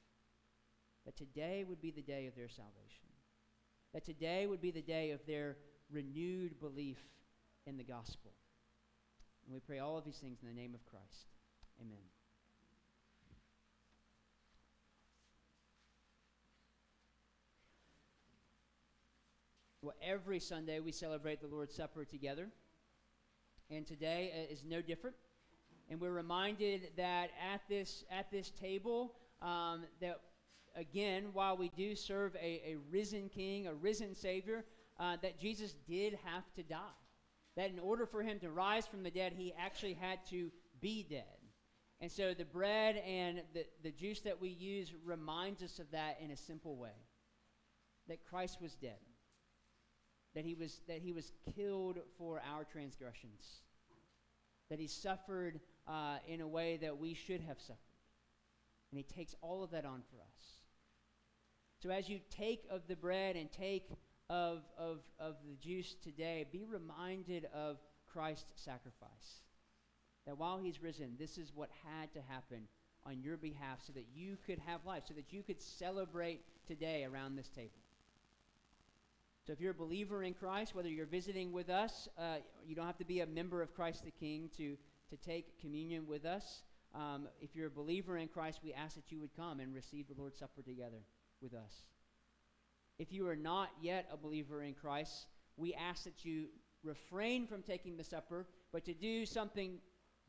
That 1.04 1.16
today 1.16 1.64
would 1.68 1.82
be 1.82 1.90
the 1.90 2.00
day 2.00 2.26
of 2.26 2.34
their 2.34 2.48
salvation. 2.48 3.10
That 3.92 4.06
today 4.06 4.46
would 4.46 4.62
be 4.62 4.70
the 4.70 4.80
day 4.80 5.10
of 5.10 5.20
their 5.26 5.58
renewed 5.90 6.58
belief 6.58 6.98
in 7.66 7.76
the 7.76 7.84
gospel. 7.84 8.32
And 9.44 9.52
we 9.52 9.60
pray 9.60 9.78
all 9.78 9.98
of 9.98 10.06
these 10.06 10.18
things 10.18 10.38
in 10.40 10.48
the 10.48 10.58
name 10.58 10.74
of 10.74 10.86
Christ. 10.86 11.26
Amen. 11.78 12.21
Well, 19.84 19.96
every 20.00 20.38
Sunday 20.38 20.78
we 20.78 20.92
celebrate 20.92 21.40
the 21.40 21.48
Lord's 21.48 21.74
Supper 21.74 22.04
together. 22.04 22.46
And 23.68 23.84
today 23.84 24.30
uh, 24.32 24.52
is 24.52 24.62
no 24.64 24.80
different. 24.80 25.16
And 25.90 26.00
we're 26.00 26.12
reminded 26.12 26.90
that 26.96 27.30
at 27.52 27.62
this, 27.68 28.04
at 28.08 28.30
this 28.30 28.50
table, 28.50 29.14
um, 29.40 29.82
that 30.00 30.20
again, 30.76 31.30
while 31.32 31.56
we 31.56 31.68
do 31.76 31.96
serve 31.96 32.36
a, 32.36 32.62
a 32.64 32.76
risen 32.92 33.28
King, 33.28 33.66
a 33.66 33.74
risen 33.74 34.14
Savior, 34.14 34.64
uh, 35.00 35.16
that 35.20 35.40
Jesus 35.40 35.74
did 35.88 36.16
have 36.24 36.44
to 36.54 36.62
die. 36.62 37.00
That 37.56 37.70
in 37.70 37.80
order 37.80 38.06
for 38.06 38.22
him 38.22 38.38
to 38.38 38.50
rise 38.50 38.86
from 38.86 39.02
the 39.02 39.10
dead, 39.10 39.32
he 39.36 39.52
actually 39.58 39.94
had 39.94 40.24
to 40.30 40.52
be 40.80 41.04
dead. 41.10 41.24
And 42.00 42.10
so 42.10 42.34
the 42.34 42.44
bread 42.44 43.02
and 43.04 43.42
the, 43.52 43.66
the 43.82 43.90
juice 43.90 44.20
that 44.20 44.40
we 44.40 44.50
use 44.50 44.92
reminds 45.04 45.60
us 45.60 45.80
of 45.80 45.90
that 45.90 46.18
in 46.22 46.30
a 46.30 46.36
simple 46.36 46.76
way 46.76 46.94
that 48.06 48.24
Christ 48.24 48.58
was 48.62 48.76
dead, 48.76 48.98
that 50.34 50.44
he 50.44 50.54
was, 50.54 50.80
that 50.88 51.00
he 51.00 51.12
was 51.12 51.32
killed 51.54 51.98
for 52.18 52.40
our 52.54 52.64
transgressions, 52.64 53.62
that 54.70 54.78
he 54.78 54.86
suffered 54.86 55.60
uh, 55.86 56.16
in 56.26 56.40
a 56.40 56.48
way 56.48 56.78
that 56.78 56.98
we 56.98 57.14
should 57.14 57.40
have 57.40 57.60
suffered. 57.60 57.78
And 58.90 58.98
he 58.98 59.04
takes 59.04 59.34
all 59.40 59.62
of 59.62 59.70
that 59.70 59.84
on 59.84 60.02
for 60.10 60.16
us. 60.16 60.58
So 61.82 61.90
as 61.90 62.08
you 62.08 62.20
take 62.30 62.64
of 62.70 62.82
the 62.86 62.96
bread 62.96 63.36
and 63.36 63.50
take 63.50 63.88
of, 64.30 64.62
of, 64.78 65.00
of 65.18 65.36
the 65.46 65.56
juice 65.56 65.94
today, 66.02 66.46
be 66.50 66.64
reminded 66.64 67.46
of 67.54 67.78
Christ's 68.12 68.62
sacrifice. 68.62 69.42
That 70.26 70.38
while 70.38 70.58
he's 70.58 70.82
risen, 70.82 71.16
this 71.18 71.38
is 71.38 71.52
what 71.54 71.70
had 71.84 72.12
to 72.14 72.20
happen 72.28 72.68
on 73.04 73.20
your 73.20 73.36
behalf 73.36 73.80
so 73.84 73.92
that 73.94 74.06
you 74.14 74.36
could 74.46 74.60
have 74.60 74.86
life, 74.86 75.02
so 75.06 75.14
that 75.14 75.32
you 75.32 75.42
could 75.42 75.60
celebrate 75.60 76.42
today 76.66 77.04
around 77.04 77.34
this 77.34 77.48
table. 77.48 77.81
So 79.44 79.52
if 79.52 79.60
you're 79.60 79.72
a 79.72 79.74
believer 79.74 80.22
in 80.22 80.34
Christ, 80.34 80.72
whether 80.72 80.88
you're 80.88 81.04
visiting 81.04 81.50
with 81.50 81.68
us, 81.68 82.08
uh, 82.16 82.36
you 82.64 82.76
don't 82.76 82.86
have 82.86 82.98
to 82.98 83.04
be 83.04 83.20
a 83.20 83.26
member 83.26 83.60
of 83.60 83.74
Christ 83.74 84.04
the 84.04 84.12
King 84.12 84.48
to, 84.56 84.76
to 85.10 85.16
take 85.16 85.60
communion 85.60 86.06
with 86.06 86.24
us. 86.24 86.62
Um, 86.94 87.26
if 87.40 87.56
you're 87.56 87.66
a 87.66 87.70
believer 87.70 88.18
in 88.18 88.28
Christ, 88.28 88.60
we 88.62 88.72
ask 88.72 88.94
that 88.94 89.10
you 89.10 89.18
would 89.18 89.34
come 89.34 89.58
and 89.58 89.74
receive 89.74 90.06
the 90.06 90.14
Lord's 90.16 90.38
Supper 90.38 90.62
together 90.62 91.02
with 91.40 91.54
us. 91.54 91.88
If 93.00 93.12
you 93.12 93.26
are 93.26 93.34
not 93.34 93.70
yet 93.80 94.08
a 94.12 94.16
believer 94.16 94.62
in 94.62 94.74
Christ, 94.74 95.26
we 95.56 95.74
ask 95.74 96.04
that 96.04 96.24
you 96.24 96.46
refrain 96.84 97.48
from 97.48 97.62
taking 97.62 97.96
the 97.96 98.04
supper, 98.04 98.46
but 98.72 98.84
to 98.84 98.94
do 98.94 99.26
something 99.26 99.78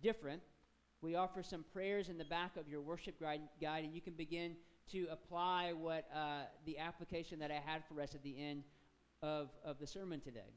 different. 0.02 0.42
We 1.02 1.14
offer 1.14 1.44
some 1.44 1.66
prayers 1.72 2.10
in 2.10 2.18
the 2.18 2.26
back 2.26 2.58
of 2.58 2.68
your 2.68 2.82
worship 2.82 3.20
guide, 3.20 3.42
guide 3.62 3.84
and 3.84 3.94
you 3.94 4.02
can 4.02 4.14
begin 4.14 4.56
to 4.92 5.08
apply 5.12 5.74
what 5.74 6.06
uh, 6.16 6.44
the 6.66 6.80
application 6.80 7.38
that 7.40 7.52
I 7.52 7.62
had 7.64 7.84
for 7.88 8.02
us 8.02 8.16
at 8.16 8.24
the 8.24 8.36
end 8.42 8.64
of, 9.24 9.50
of 9.66 9.80
the 9.80 9.88
sermon 9.88 10.20
today. 10.20 10.54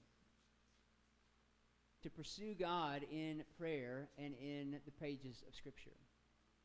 To 2.02 2.10
pursue 2.10 2.54
God 2.54 3.02
in 3.10 3.44
prayer 3.58 4.08
and 4.18 4.34
in 4.34 4.76
the 4.84 4.90
pages 4.90 5.42
of 5.48 5.54
Scripture. 5.54 5.96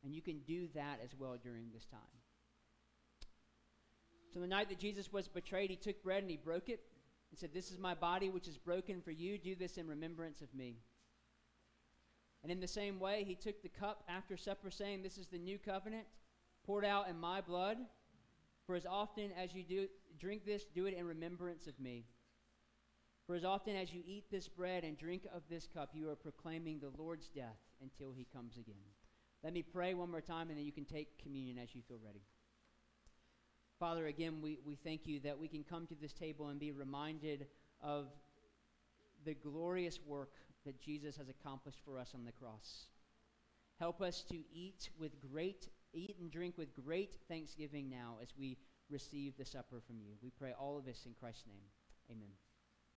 And 0.04 0.12
you 0.12 0.20
can 0.20 0.40
do 0.40 0.68
that 0.74 0.98
as 1.02 1.14
well 1.18 1.36
during 1.42 1.68
this 1.72 1.86
time. 1.86 2.00
So 4.34 4.40
the 4.40 4.46
night 4.46 4.68
that 4.68 4.78
Jesus 4.78 5.12
was 5.12 5.28
betrayed, 5.28 5.70
he 5.70 5.76
took 5.76 6.02
bread 6.02 6.22
and 6.22 6.30
he 6.30 6.36
broke 6.36 6.68
it 6.68 6.80
and 7.30 7.38
said, 7.38 7.50
This 7.54 7.70
is 7.70 7.78
my 7.78 7.94
body 7.94 8.30
which 8.30 8.48
is 8.48 8.58
broken 8.58 9.00
for 9.00 9.10
you. 9.10 9.38
Do 9.38 9.54
this 9.54 9.78
in 9.78 9.86
remembrance 9.86 10.40
of 10.42 10.52
me. 10.54 10.78
And 12.42 12.50
in 12.50 12.58
the 12.58 12.66
same 12.66 12.98
way, 12.98 13.24
he 13.24 13.36
took 13.36 13.62
the 13.62 13.68
cup 13.68 14.02
after 14.08 14.36
supper, 14.36 14.70
saying, 14.70 15.02
This 15.02 15.18
is 15.18 15.28
the 15.28 15.38
new 15.38 15.58
covenant 15.58 16.06
poured 16.66 16.84
out 16.84 17.08
in 17.08 17.18
my 17.18 17.40
blood. 17.40 17.76
For 18.66 18.74
as 18.74 18.86
often 18.86 19.30
as 19.40 19.54
you 19.54 19.62
do 19.62 19.88
drink 20.18 20.44
this, 20.44 20.64
do 20.64 20.86
it 20.86 20.94
in 20.94 21.06
remembrance 21.06 21.66
of 21.66 21.78
me. 21.80 22.04
For 23.26 23.34
as 23.34 23.44
often 23.44 23.76
as 23.76 23.92
you 23.92 24.02
eat 24.06 24.24
this 24.30 24.48
bread 24.48 24.84
and 24.84 24.98
drink 24.98 25.26
of 25.34 25.42
this 25.48 25.68
cup, 25.72 25.90
you 25.94 26.10
are 26.10 26.16
proclaiming 26.16 26.80
the 26.80 26.90
Lord's 27.00 27.28
death 27.28 27.58
until 27.80 28.12
he 28.12 28.26
comes 28.32 28.56
again. 28.56 28.82
Let 29.44 29.52
me 29.52 29.62
pray 29.62 29.94
one 29.94 30.10
more 30.10 30.20
time, 30.20 30.48
and 30.48 30.58
then 30.58 30.64
you 30.64 30.72
can 30.72 30.84
take 30.84 31.22
communion 31.22 31.58
as 31.58 31.74
you 31.74 31.82
feel 31.86 31.98
ready. 32.04 32.22
Father, 33.78 34.06
again, 34.06 34.40
we, 34.40 34.58
we 34.64 34.76
thank 34.76 35.06
you 35.06 35.20
that 35.20 35.38
we 35.38 35.48
can 35.48 35.64
come 35.64 35.86
to 35.86 35.94
this 35.94 36.12
table 36.12 36.48
and 36.48 36.60
be 36.60 36.70
reminded 36.70 37.46
of 37.80 38.06
the 39.24 39.34
glorious 39.34 39.98
work 40.06 40.34
that 40.64 40.80
Jesus 40.80 41.16
has 41.16 41.28
accomplished 41.28 41.80
for 41.84 41.98
us 41.98 42.12
on 42.14 42.24
the 42.24 42.32
cross. 42.32 42.86
Help 43.78 44.00
us 44.00 44.22
to 44.30 44.36
eat 44.52 44.90
with 44.98 45.12
great 45.32 45.68
eat 45.94 46.16
and 46.20 46.30
drink 46.30 46.56
with 46.56 46.74
great 46.74 47.16
thanksgiving 47.28 47.90
now 47.90 48.16
as 48.22 48.28
we 48.38 48.56
receive 48.92 49.36
the 49.36 49.44
supper 49.44 49.80
from 49.86 49.96
you. 49.98 50.12
We 50.22 50.30
pray 50.30 50.52
all 50.52 50.78
of 50.78 50.84
this 50.84 51.06
in 51.06 51.14
Christ's 51.18 51.46
name. 51.46 51.64
Amen. 52.10 52.32